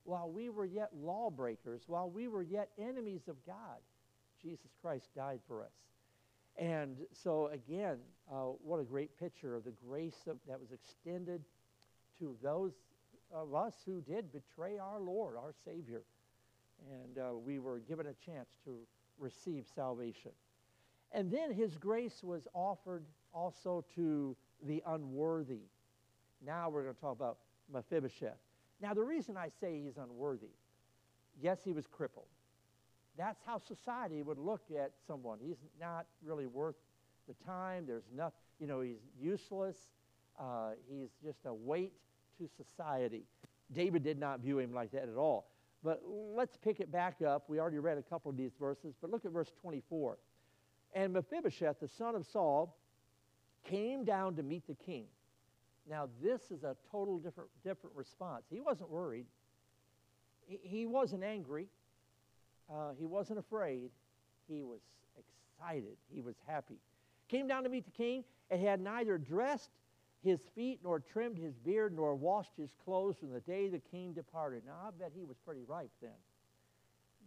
while 0.04 0.30
we 0.30 0.50
were 0.50 0.66
yet 0.66 0.90
lawbreakers, 1.00 1.84
while 1.88 2.10
we 2.10 2.28
were 2.28 2.42
yet 2.42 2.70
enemies 2.80 3.28
of 3.28 3.36
God, 3.46 3.78
Jesus 4.42 4.72
Christ 4.82 5.10
died 5.16 5.40
for 5.48 5.62
us. 5.62 5.74
And 6.58 6.98
so, 7.14 7.48
again, 7.48 7.98
uh, 8.32 8.54
what 8.64 8.80
a 8.80 8.84
great 8.84 9.18
picture 9.20 9.56
of 9.56 9.64
the 9.64 9.74
grace 9.88 10.28
of, 10.28 10.38
that 10.48 10.60
was 10.60 10.72
extended 10.72 11.44
to 12.22 12.36
those 12.42 12.72
of 13.34 13.54
us 13.54 13.74
who 13.86 14.02
did 14.02 14.32
betray 14.32 14.78
our 14.78 15.02
Lord, 15.02 15.36
our 15.36 15.54
Savior. 15.66 16.04
And 16.90 17.18
uh, 17.18 17.34
we 17.36 17.60
were 17.60 17.80
given 17.80 18.08
a 18.08 18.14
chance 18.14 18.50
to 18.66 18.78
receive 19.18 19.66
salvation. 19.76 20.32
And 21.12 21.32
then 21.32 21.52
his 21.52 21.76
grace 21.76 22.22
was 22.24 22.48
offered 22.54 23.04
also 23.34 23.84
to 23.96 24.36
the 24.64 24.82
unworthy. 24.88 25.64
Now 26.46 26.70
we're 26.70 26.84
going 26.84 26.96
to 26.96 27.02
talk 27.02 27.16
about 27.16 27.38
Mephibosheth. 27.72 28.38
Now, 28.82 28.94
the 28.94 29.04
reason 29.04 29.38
I 29.38 29.50
say 29.60 29.82
he's 29.84 29.98
unworthy, 29.98 30.54
yes, 31.40 31.60
he 31.64 31.72
was 31.72 31.86
crippled. 31.86 32.26
That's 33.18 33.42
how 33.46 33.60
society 33.60 34.24
would 34.24 34.40
look 34.40 34.64
at 34.72 34.94
someone. 35.06 35.38
He's 35.42 35.60
not 35.80 36.06
really 36.24 36.48
worth 36.48 36.76
the 37.28 37.36
time. 37.46 37.86
There's 37.86 38.10
nothing, 38.16 38.40
you 38.60 38.68
know, 38.68 38.82
he's 38.82 39.02
useless. 39.20 39.78
Uh, 40.40 40.72
he's 40.90 41.10
just 41.24 41.46
a 41.46 41.54
weight 41.54 41.94
to 42.42 42.50
society. 42.64 43.24
David 43.74 44.04
did 44.04 44.20
not 44.20 44.40
view 44.40 44.60
him 44.60 44.74
like 44.74 44.92
that 44.92 45.04
at 45.04 45.16
all. 45.16 45.48
But 45.84 46.02
let's 46.06 46.58
pick 46.58 46.80
it 46.80 46.92
back 46.92 47.22
up. 47.22 47.46
We 47.48 47.60
already 47.60 47.80
read 47.80 47.98
a 47.98 48.04
couple 48.04 48.30
of 48.30 48.38
these 48.38 48.52
verses, 48.60 48.94
but 49.02 49.10
look 49.10 49.26
at 49.26 49.32
verse 49.32 49.52
24. 49.62 50.18
And 50.94 51.14
Mephibosheth, 51.14 51.80
the 51.80 51.88
son 51.88 52.16
of 52.16 52.26
Saul, 52.26 52.78
came 53.64 54.04
down 54.04 54.36
to 54.36 54.44
meet 54.44 54.68
the 54.68 54.76
king. 54.76 55.06
Now, 55.90 56.10
this 56.22 56.52
is 56.52 56.64
a 56.64 56.76
total 56.92 57.18
different, 57.18 57.50
different 57.64 57.96
response. 57.96 58.44
He 58.50 58.62
wasn't 58.62 58.90
worried, 58.90 59.26
he, 60.46 60.60
he 60.62 60.86
wasn't 60.86 61.24
angry, 61.24 61.68
uh, 62.72 62.92
he 62.98 63.06
wasn't 63.06 63.40
afraid. 63.40 63.90
He 64.48 64.64
was 64.64 64.82
excited, 65.18 65.98
he 66.14 66.22
was 66.22 66.36
happy. 66.46 66.78
Came 67.30 67.48
down 67.48 67.64
to 67.64 67.70
meet 67.70 67.86
the 67.86 67.92
king 67.92 68.24
and 68.50 68.62
had 68.62 68.82
neither 68.82 69.18
dressed 69.18 69.72
his 70.24 70.42
feet 70.56 70.80
nor 70.84 71.00
trimmed 71.00 71.38
his 71.38 71.56
beard 71.56 71.96
nor 71.96 72.16
washed 72.16 72.56
his 72.58 72.72
clothes 72.86 73.18
from 73.18 73.32
the 73.32 73.40
day 73.42 73.70
the 73.70 73.80
king 73.80 74.14
departed. 74.14 74.64
Now, 74.66 74.76
I 74.88 74.92
bet 74.92 75.12
he 75.16 75.24
was 75.24 75.38
pretty 75.46 75.62
ripe 75.68 75.92
then. 76.02 76.12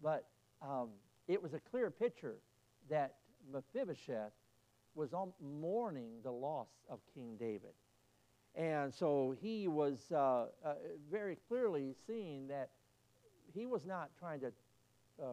But 0.03 0.27
um, 0.63 0.91
it 1.27 1.43
was 1.43 1.55
a 1.55 1.61
clear 1.71 1.91
picture 1.91 2.37
that 2.89 3.15
Mephibosheth 3.53 4.33
was 4.95 5.11
mourning 5.43 6.13
the 6.23 6.31
loss 6.31 6.69
of 6.89 7.01
King 7.15 7.37
David. 7.39 7.73
And 8.55 8.95
so 8.95 9.35
he 9.41 9.67
was 9.67 9.99
uh, 10.13 10.47
uh, 10.65 10.75
very 11.11 11.37
clearly 11.49 11.95
seeing 12.07 12.47
that 12.49 12.71
he 13.53 13.67
was 13.67 13.85
not 13.85 14.11
trying 14.19 14.41
to 14.41 14.53
uh, 15.21 15.27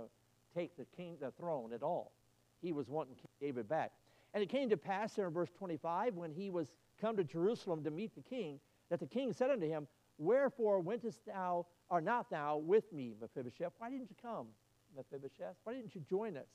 take 0.56 0.76
the 0.78 0.86
king 0.97 1.17
the 1.21 1.32
throne 1.32 1.74
at 1.74 1.84
all. 1.84 2.13
He 2.62 2.71
was 2.71 2.89
wanting 2.89 3.15
King 3.15 3.30
David 3.39 3.69
back. 3.69 3.91
And 4.34 4.41
it 4.41 4.50
came 4.50 4.69
to 4.69 4.78
pass 4.78 5.13
there 5.13 5.28
in 5.28 5.34
verse 5.34 5.50
25 5.58 6.15
when 6.15 6.32
he 6.32 6.50
was 6.50 6.74
come 7.01 7.17
to 7.17 7.23
Jerusalem 7.23 7.83
to 7.83 7.91
meet 7.91 8.15
the 8.15 8.21
king, 8.21 8.59
that 8.89 8.99
the 8.99 9.07
king 9.07 9.33
said 9.33 9.49
unto 9.49 9.67
him, 9.67 9.87
Wherefore 10.17 10.79
wentest 10.79 11.25
thou, 11.25 11.65
or 11.89 11.99
not 11.99 12.29
thou, 12.29 12.57
with 12.57 12.91
me, 12.93 13.15
Mephibosheth? 13.19 13.73
Why 13.79 13.89
didn't 13.89 14.09
you 14.09 14.15
come, 14.21 14.47
Mephibosheth? 14.95 15.55
Why 15.63 15.73
didn't 15.73 15.95
you 15.95 16.01
join 16.07 16.37
us? 16.37 16.47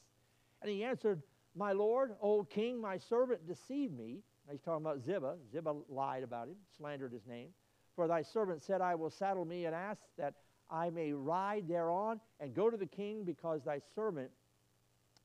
And 0.62 0.70
he 0.70 0.84
answered, 0.84 1.22
My 1.54 1.72
Lord, 1.72 2.14
O 2.22 2.44
king, 2.44 2.80
my 2.80 2.96
servant 2.96 3.46
deceived 3.46 3.96
me. 3.98 4.22
Now 4.46 4.52
he's 4.52 4.62
talking 4.62 4.86
about 4.86 5.02
Ziba. 5.04 5.36
Ziba 5.50 5.74
lied 5.88 6.22
about 6.22 6.48
him, 6.48 6.56
slandered 6.76 7.12
his 7.12 7.26
name. 7.26 7.48
For 7.96 8.06
thy 8.06 8.22
servant 8.22 8.62
said, 8.62 8.80
I 8.80 8.94
will 8.94 9.10
saddle 9.10 9.44
me 9.44 9.64
an 9.64 9.74
ass 9.74 9.98
that 10.18 10.34
I 10.70 10.90
may 10.90 11.12
ride 11.12 11.66
thereon 11.66 12.20
and 12.40 12.54
go 12.54 12.70
to 12.70 12.76
the 12.76 12.86
king 12.86 13.24
because 13.24 13.62
thy 13.64 13.80
servant 13.94 14.30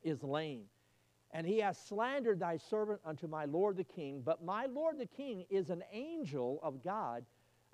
is 0.03 0.23
lame. 0.23 0.63
And 1.33 1.47
he 1.47 1.59
has 1.59 1.77
slandered 1.77 2.39
thy 2.39 2.57
servant 2.57 2.99
unto 3.05 3.27
my 3.27 3.45
lord 3.45 3.77
the 3.77 3.83
king. 3.83 4.21
But 4.23 4.43
my 4.43 4.65
lord 4.65 4.99
the 4.99 5.05
king 5.05 5.45
is 5.49 5.69
an 5.69 5.83
angel 5.91 6.59
of 6.61 6.83
God. 6.83 7.23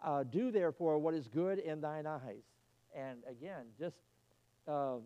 Uh, 0.03 0.23
do 0.23 0.51
therefore 0.51 0.99
what 0.99 1.15
is 1.15 1.27
good 1.27 1.57
in 1.57 1.81
thine 1.81 2.05
eyes. 2.05 2.43
And 2.95 3.19
again, 3.27 3.65
just 3.79 3.97
uh, 4.67 4.97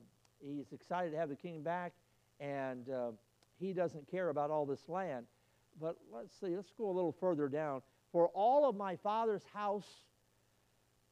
he's 0.41 0.71
excited 0.73 1.11
to 1.11 1.17
have 1.17 1.29
the 1.29 1.35
king 1.35 1.61
back, 1.61 1.93
and 2.39 2.89
uh, 2.89 3.11
he 3.59 3.73
doesn't 3.73 4.09
care 4.09 4.29
about 4.29 4.49
all 4.49 4.65
this 4.65 4.89
land. 4.89 5.25
But 5.79 5.95
let's 6.13 6.37
see, 6.39 6.55
let's 6.55 6.73
go 6.77 6.89
a 6.89 6.91
little 6.91 7.15
further 7.19 7.47
down. 7.47 7.81
For 8.11 8.27
all 8.33 8.67
of 8.67 8.75
my 8.75 8.97
father's 8.97 9.43
house 9.53 9.87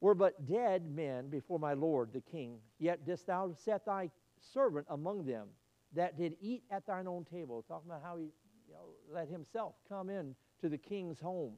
were 0.00 0.14
but 0.14 0.46
dead 0.46 0.90
men 0.94 1.28
before 1.28 1.58
my 1.58 1.72
lord 1.72 2.12
the 2.12 2.20
king, 2.20 2.58
yet 2.78 3.06
didst 3.06 3.26
thou 3.26 3.54
set 3.64 3.86
thy 3.86 4.10
servant 4.52 4.86
among 4.90 5.24
them 5.24 5.46
that 5.94 6.16
did 6.16 6.36
eat 6.40 6.62
at 6.70 6.86
thine 6.86 7.06
own 7.06 7.24
table. 7.24 7.64
Talking 7.66 7.90
about 7.90 8.02
how 8.02 8.16
he 8.16 8.24
you 8.68 8.74
know, 8.74 8.94
let 9.12 9.28
himself 9.28 9.74
come 9.88 10.10
in 10.10 10.34
to 10.60 10.68
the 10.68 10.78
king's 10.78 11.18
home 11.18 11.54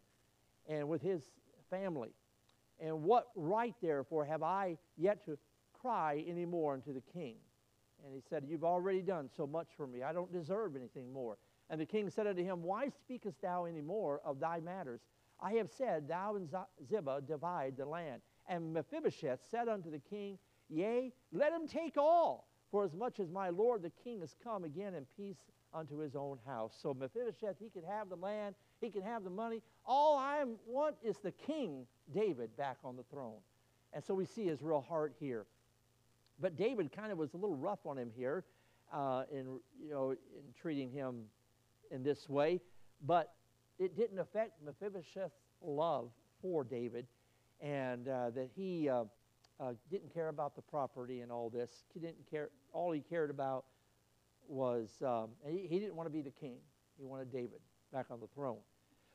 and 0.66 0.88
with 0.88 1.02
his 1.02 1.22
family. 1.70 2.10
And 2.80 3.02
what 3.02 3.28
right, 3.36 3.74
therefore, 3.82 4.24
have 4.24 4.42
I 4.42 4.78
yet 4.96 5.24
to 5.26 5.38
cry 5.80 6.24
any 6.26 6.44
more 6.44 6.74
unto 6.74 6.92
the 6.92 7.00
king? 7.00 7.36
And 8.04 8.14
he 8.14 8.20
said, 8.28 8.44
You've 8.48 8.64
already 8.64 9.02
done 9.02 9.28
so 9.36 9.46
much 9.46 9.68
for 9.76 9.86
me. 9.86 10.02
I 10.02 10.12
don't 10.12 10.32
deserve 10.32 10.74
anything 10.74 11.12
more. 11.12 11.38
And 11.70 11.80
the 11.80 11.86
king 11.86 12.10
said 12.10 12.26
unto 12.26 12.42
him, 12.42 12.62
Why 12.62 12.88
speakest 12.88 13.40
thou 13.40 13.64
any 13.64 13.80
more 13.80 14.20
of 14.24 14.40
thy 14.40 14.60
matters? 14.60 15.00
I 15.40 15.52
have 15.54 15.70
said, 15.70 16.08
Thou 16.08 16.36
and 16.36 16.48
Ziba 16.88 17.22
divide 17.26 17.76
the 17.76 17.86
land. 17.86 18.22
And 18.48 18.72
Mephibosheth 18.72 19.40
said 19.50 19.68
unto 19.68 19.90
the 19.90 19.98
king, 19.98 20.38
Yea, 20.68 21.12
let 21.32 21.52
him 21.52 21.68
take 21.68 21.96
all, 21.96 22.48
for 22.72 22.84
as 22.84 22.92
much 22.94 23.20
as 23.20 23.30
my 23.30 23.50
lord 23.50 23.82
the 23.82 23.92
king 24.02 24.20
is 24.22 24.34
come 24.42 24.64
again 24.64 24.94
in 24.94 25.06
peace 25.16 25.44
unto 25.74 25.98
his 25.98 26.14
own 26.14 26.38
house. 26.46 26.76
So 26.80 26.94
Mephibosheth, 26.94 27.56
he 27.58 27.70
can 27.70 27.82
have 27.88 28.08
the 28.08 28.16
land, 28.16 28.54
he 28.80 28.90
can 28.90 29.02
have 29.02 29.24
the 29.24 29.30
money. 29.30 29.62
All 29.86 30.16
I 30.16 30.44
want 30.66 30.96
is 31.02 31.18
the 31.18 31.32
king, 31.32 31.86
David, 32.14 32.56
back 32.56 32.78
on 32.84 32.96
the 32.96 33.04
throne. 33.04 33.38
And 33.92 34.04
so 34.04 34.14
we 34.14 34.24
see 34.24 34.46
his 34.46 34.62
real 34.62 34.80
heart 34.80 35.14
here. 35.18 35.46
But 36.40 36.56
David 36.56 36.92
kind 36.92 37.12
of 37.12 37.18
was 37.18 37.34
a 37.34 37.36
little 37.36 37.56
rough 37.56 37.86
on 37.86 37.98
him 37.98 38.10
here 38.14 38.44
uh, 38.92 39.24
in, 39.30 39.58
you 39.80 39.90
know, 39.90 40.10
in 40.10 40.18
treating 40.60 40.90
him 40.90 41.24
in 41.90 42.02
this 42.02 42.28
way. 42.28 42.60
But 43.06 43.32
it 43.78 43.96
didn't 43.96 44.18
affect 44.18 44.62
Mephibosheth's 44.64 45.40
love 45.62 46.10
for 46.40 46.64
David 46.64 47.06
and 47.60 48.08
uh, 48.08 48.30
that 48.30 48.50
he 48.56 48.88
uh, 48.88 49.04
uh, 49.62 49.72
didn't 49.90 50.12
care 50.12 50.28
about 50.28 50.56
the 50.56 50.62
property 50.62 51.20
and 51.20 51.30
all 51.30 51.48
this. 51.48 51.70
He 51.94 52.00
didn't 52.00 52.28
care. 52.28 52.50
All 52.72 52.90
he 52.90 53.00
cared 53.00 53.30
about 53.30 53.64
was 54.48 54.90
um, 55.06 55.28
he, 55.46 55.66
he 55.68 55.78
didn't 55.78 55.94
want 55.94 56.06
to 56.06 56.12
be 56.12 56.22
the 56.22 56.30
king. 56.30 56.56
He 56.98 57.04
wanted 57.04 57.32
David 57.32 57.60
back 57.92 58.06
on 58.10 58.20
the 58.20 58.26
throne. 58.34 58.58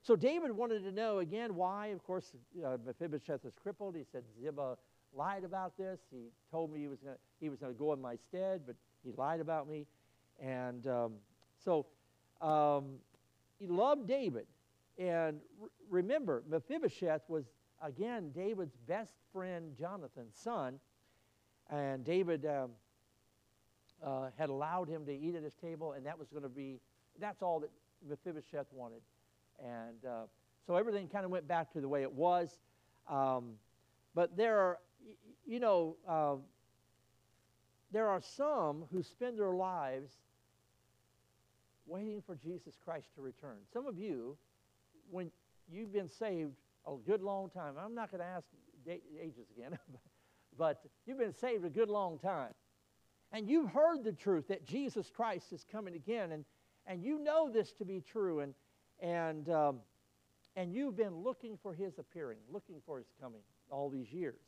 So 0.02 0.16
David 0.16 0.52
wanted 0.52 0.84
to 0.84 0.92
know 0.92 1.20
again 1.20 1.56
why. 1.56 1.88
Of 1.88 2.04
course, 2.06 2.32
uh, 2.66 2.78
Mephibosheth 2.86 3.44
was 3.44 3.54
crippled. 3.62 3.96
He 3.96 4.04
said 4.10 4.24
Ziba 4.40 4.78
lied 5.14 5.44
about 5.44 5.78
this. 5.78 6.00
He 6.12 6.30
told 6.50 6.72
me 6.72 6.80
he 6.80 6.88
was 6.88 7.00
gonna, 7.00 7.18
he 7.42 7.50
was 7.50 7.60
going 7.60 7.74
to 7.74 7.78
go 7.78 7.92
in 7.94 8.02
my 8.02 8.16
stead, 8.16 8.62
but 8.66 8.76
he 9.04 9.12
lied 9.18 9.42
about 9.42 9.68
me. 9.68 9.86
And 10.40 10.88
um, 10.88 11.14
so 11.64 11.88
um, 12.42 12.96
he 13.60 13.68
loved 13.68 14.08
David. 14.08 14.46
And 14.98 15.40
remember, 15.90 16.44
Mephibosheth 16.50 17.24
was 17.28 17.44
again 17.82 18.32
David's 18.34 18.76
best 18.88 19.14
friend 19.34 19.74
Jonathan's 19.78 20.36
son, 20.36 20.80
and 21.70 22.04
David 22.04 22.46
um, 22.46 22.72
uh, 24.04 24.30
had 24.38 24.50
allowed 24.50 24.88
him 24.88 25.06
to 25.06 25.14
eat 25.14 25.36
at 25.36 25.44
his 25.44 25.56
table, 25.56 25.94
and 25.94 26.06
that 26.06 26.18
was 26.18 26.30
going 26.30 26.44
to 26.44 26.50
be 26.50 26.80
that's 27.20 27.42
all 27.42 27.60
that 27.60 27.72
Mephibosheth 28.08 28.68
wanted. 28.72 29.02
And 29.60 30.06
uh, 30.06 30.24
so 30.66 30.76
everything 30.76 31.08
kind 31.08 31.26
of 31.26 31.32
went 31.32 31.48
back 31.48 31.72
to 31.74 31.82
the 31.82 31.88
way 31.88 32.04
it 32.04 32.12
was. 32.12 32.60
Um, 33.10 33.54
but 34.14 34.36
there 34.38 34.60
are, 34.60 34.80
you 35.46 35.60
know, 35.60 35.96
uh, 36.08 36.36
there 37.92 38.08
are 38.08 38.22
some 38.22 38.86
who 38.92 39.02
spend 39.02 39.40
their 39.40 39.54
lives 39.54 40.12
waiting 41.86 42.22
for 42.26 42.36
Jesus 42.36 42.76
Christ 42.84 43.08
to 43.16 43.22
return. 43.22 43.58
Some 43.72 43.88
of 43.88 43.98
you, 43.98 44.38
when 45.10 45.32
you've 45.72 45.94
been 45.94 46.10
saved 46.10 46.56
a 46.88 46.96
good 47.06 47.22
long 47.22 47.50
time, 47.50 47.76
I'm 47.84 47.94
not 47.94 48.12
going 48.12 48.22
to 48.22 48.28
ask 48.28 48.48
ages 48.90 49.48
again, 49.56 49.78
but 50.58 50.82
you've 51.06 51.18
been 51.18 51.34
saved 51.34 51.66
a 51.66 51.70
good 51.70 51.90
long 51.90 52.20
time. 52.20 52.54
And 53.32 53.50
you've 53.50 53.70
heard 53.70 54.04
the 54.04 54.14
truth 54.14 54.48
that 54.48 54.66
Jesus 54.66 55.12
Christ 55.14 55.52
is 55.52 55.66
coming 55.70 55.96
again, 55.96 56.32
and, 56.32 56.46
and 56.86 57.04
you 57.04 57.20
know 57.20 57.50
this 57.52 57.74
to 57.74 57.86
be 57.86 58.00
true, 58.00 58.40
and, 58.40 58.54
and, 59.02 59.50
um, 59.50 59.80
and 60.56 60.72
you've 60.74 60.96
been 60.96 61.16
looking 61.16 61.58
for 61.62 61.74
his 61.74 62.00
appearing, 62.00 62.38
looking 62.50 62.82
for 62.86 63.00
his 63.00 63.08
coming 63.20 63.42
all 63.70 63.90
these 63.90 64.12
years. 64.14 64.40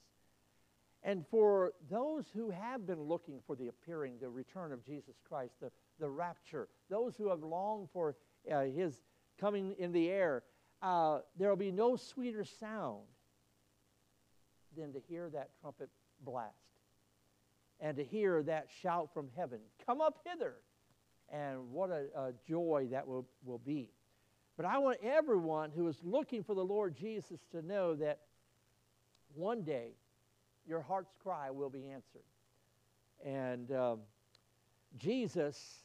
And 1.04 1.26
for 1.28 1.74
those 1.90 2.26
who 2.34 2.50
have 2.50 2.86
been 2.86 3.02
looking 3.02 3.40
for 3.46 3.56
the 3.56 3.68
appearing, 3.68 4.16
the 4.20 4.30
return 4.30 4.72
of 4.72 4.84
Jesus 4.84 5.16
Christ, 5.28 5.54
the, 5.62 5.72
the 6.00 6.10
rapture, 6.10 6.68
those 6.90 7.16
who 7.16 7.30
have 7.30 7.42
longed 7.42 7.90
for 7.94 8.16
uh, 8.52 8.64
his 8.64 9.02
coming 9.40 9.76
in 9.78 9.92
the 9.92 10.10
air, 10.10 10.44
uh, 10.82 11.20
there 11.38 11.50
will 11.50 11.56
be 11.56 11.72
no 11.72 11.96
sweeter 11.96 12.44
sound 12.44 13.04
than 14.78 14.94
to 14.94 15.00
hear 15.00 15.30
that 15.30 15.50
trumpet 15.62 15.90
blast 16.24 16.54
and 17.80 17.98
to 17.98 18.04
hear 18.04 18.44
that 18.44 18.68
shout 18.82 19.10
from 19.14 19.30
heaven 19.36 19.60
come 19.86 20.02
up 20.02 20.20
hither. 20.26 20.56
And 21.32 21.72
what 21.72 21.92
a, 21.92 22.06
a 22.16 22.34
joy 22.48 22.88
that 22.92 23.08
will, 23.08 23.28
will 23.46 23.60
be. 23.60 23.92
But 24.58 24.66
I 24.66 24.80
want 24.80 24.98
everyone 25.04 25.72
who 25.72 25.88
is 25.88 25.98
looking 26.04 26.44
for 26.44 26.56
the 26.56 26.64
Lord 26.64 26.96
Jesus 26.98 27.40
to 27.52 27.62
know 27.62 27.96
that 27.96 28.20
one 29.36 29.62
day 29.62 29.92
your 30.68 30.82
heart's 30.82 31.14
cry 31.22 31.52
will 31.52 31.70
be 31.70 31.86
answered. 31.88 32.24
And 33.24 33.72
um, 33.72 34.00
Jesus 34.98 35.84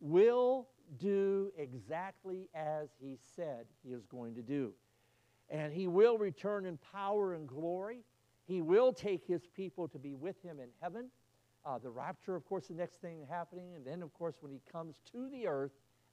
will 0.00 0.68
do 0.98 1.52
exactly 1.56 2.48
as 2.54 2.88
he 3.00 3.16
said 3.36 3.66
he 3.82 3.92
is 3.92 4.04
going 4.06 4.34
to 4.34 4.42
do. 4.42 4.72
And 5.48 5.72
he 5.72 5.86
will 5.86 6.18
return 6.18 6.66
in 6.66 6.78
power 6.92 7.34
and 7.34 7.46
glory. 7.46 8.00
He 8.46 8.62
will 8.62 8.92
take 8.92 9.24
his 9.26 9.46
people 9.46 9.88
to 9.88 9.98
be 9.98 10.14
with 10.14 10.40
him 10.42 10.58
in 10.60 10.68
heaven. 10.80 11.06
Uh, 11.64 11.78
the 11.78 11.90
rapture, 11.90 12.34
of 12.34 12.44
course, 12.44 12.68
the 12.68 12.74
next 12.74 13.00
thing 13.00 13.26
happening. 13.28 13.74
And 13.74 13.84
then, 13.84 14.02
of 14.02 14.12
course, 14.14 14.36
when 14.40 14.52
he 14.52 14.60
comes 14.70 14.96
to 15.12 15.28
the 15.30 15.46
earth 15.46 15.72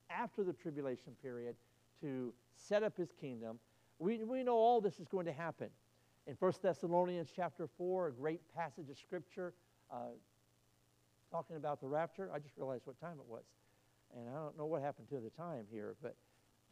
after 0.10 0.44
the 0.44 0.54
tribulation 0.54 1.14
period, 1.22 1.56
to 2.04 2.34
set 2.56 2.84
up 2.84 2.98
his 2.98 3.12
kingdom. 3.20 3.58
We, 3.98 4.24
we 4.24 4.44
know 4.44 4.56
all 4.56 4.82
this 4.82 5.00
is 5.00 5.08
going 5.08 5.26
to 5.26 5.34
happen. 5.34 5.70
In 6.28 6.36
1 6.38 6.54
Thessalonians 6.62 7.30
chapter 7.34 7.68
4, 7.78 8.08
a 8.08 8.12
great 8.12 8.42
passage 8.56 8.90
of 8.90 8.98
scripture 8.98 9.54
uh, 9.92 10.12
talking 11.32 11.56
about 11.56 11.80
the 11.80 11.88
rapture. 11.88 12.30
I 12.34 12.40
just 12.40 12.58
realized 12.58 12.86
what 12.86 13.00
time 13.00 13.18
it 13.20 13.26
was. 13.28 13.44
And 14.16 14.30
I 14.30 14.34
don't 14.34 14.58
know 14.58 14.66
what 14.66 14.82
happened 14.82 15.10
to 15.10 15.20
the 15.20 15.30
time 15.32 15.66
here, 15.72 15.96
but 16.02 16.16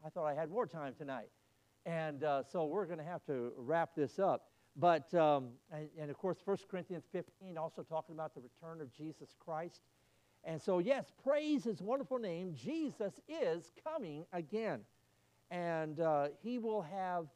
I 0.05 0.09
thought 0.09 0.25
I 0.25 0.33
had 0.33 0.49
more 0.49 0.67
time 0.67 0.93
tonight. 0.97 1.29
And 1.85 2.23
uh, 2.23 2.43
so 2.43 2.65
we're 2.65 2.85
going 2.85 2.99
to 2.99 3.03
have 3.03 3.25
to 3.25 3.51
wrap 3.57 3.95
this 3.95 4.19
up. 4.19 4.47
But, 4.77 5.13
um, 5.13 5.49
and, 5.71 5.89
and, 5.99 6.09
of 6.09 6.17
course, 6.17 6.37
1 6.45 6.57
Corinthians 6.69 7.03
15 7.11 7.57
also 7.57 7.83
talking 7.83 8.15
about 8.15 8.33
the 8.33 8.41
return 8.41 8.79
of 8.79 8.93
Jesus 8.93 9.35
Christ. 9.43 9.81
And 10.43 10.61
so, 10.61 10.79
yes, 10.79 11.05
praise 11.23 11.65
his 11.65 11.81
wonderful 11.81 12.19
name. 12.19 12.53
Jesus 12.55 13.19
is 13.27 13.71
coming 13.83 14.25
again 14.31 14.81
and 15.51 15.99
uh, 15.99 16.29
he 16.41 16.57
will 16.57 16.81
have 16.81 17.27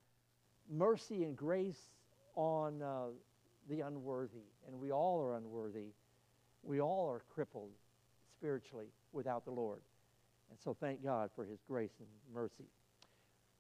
mercy 0.72 1.24
and 1.24 1.36
grace 1.36 1.92
on 2.36 2.82
uh, 2.82 3.08
the 3.70 3.82
unworthy. 3.82 4.48
And 4.68 4.80
we 4.80 4.92
all 4.92 5.22
are 5.22 5.36
unworthy. 5.36 5.92
We 6.64 6.80
all 6.80 7.08
are 7.10 7.22
crippled 7.34 7.72
spiritually 8.32 8.88
without 9.12 9.44
the 9.46 9.52
Lord. 9.52 9.82
And 10.56 10.62
so 10.64 10.74
thank 10.80 11.04
God 11.04 11.32
for 11.36 11.44
his 11.44 11.60
grace 11.68 11.92
and 12.00 12.08
mercy. 12.34 12.64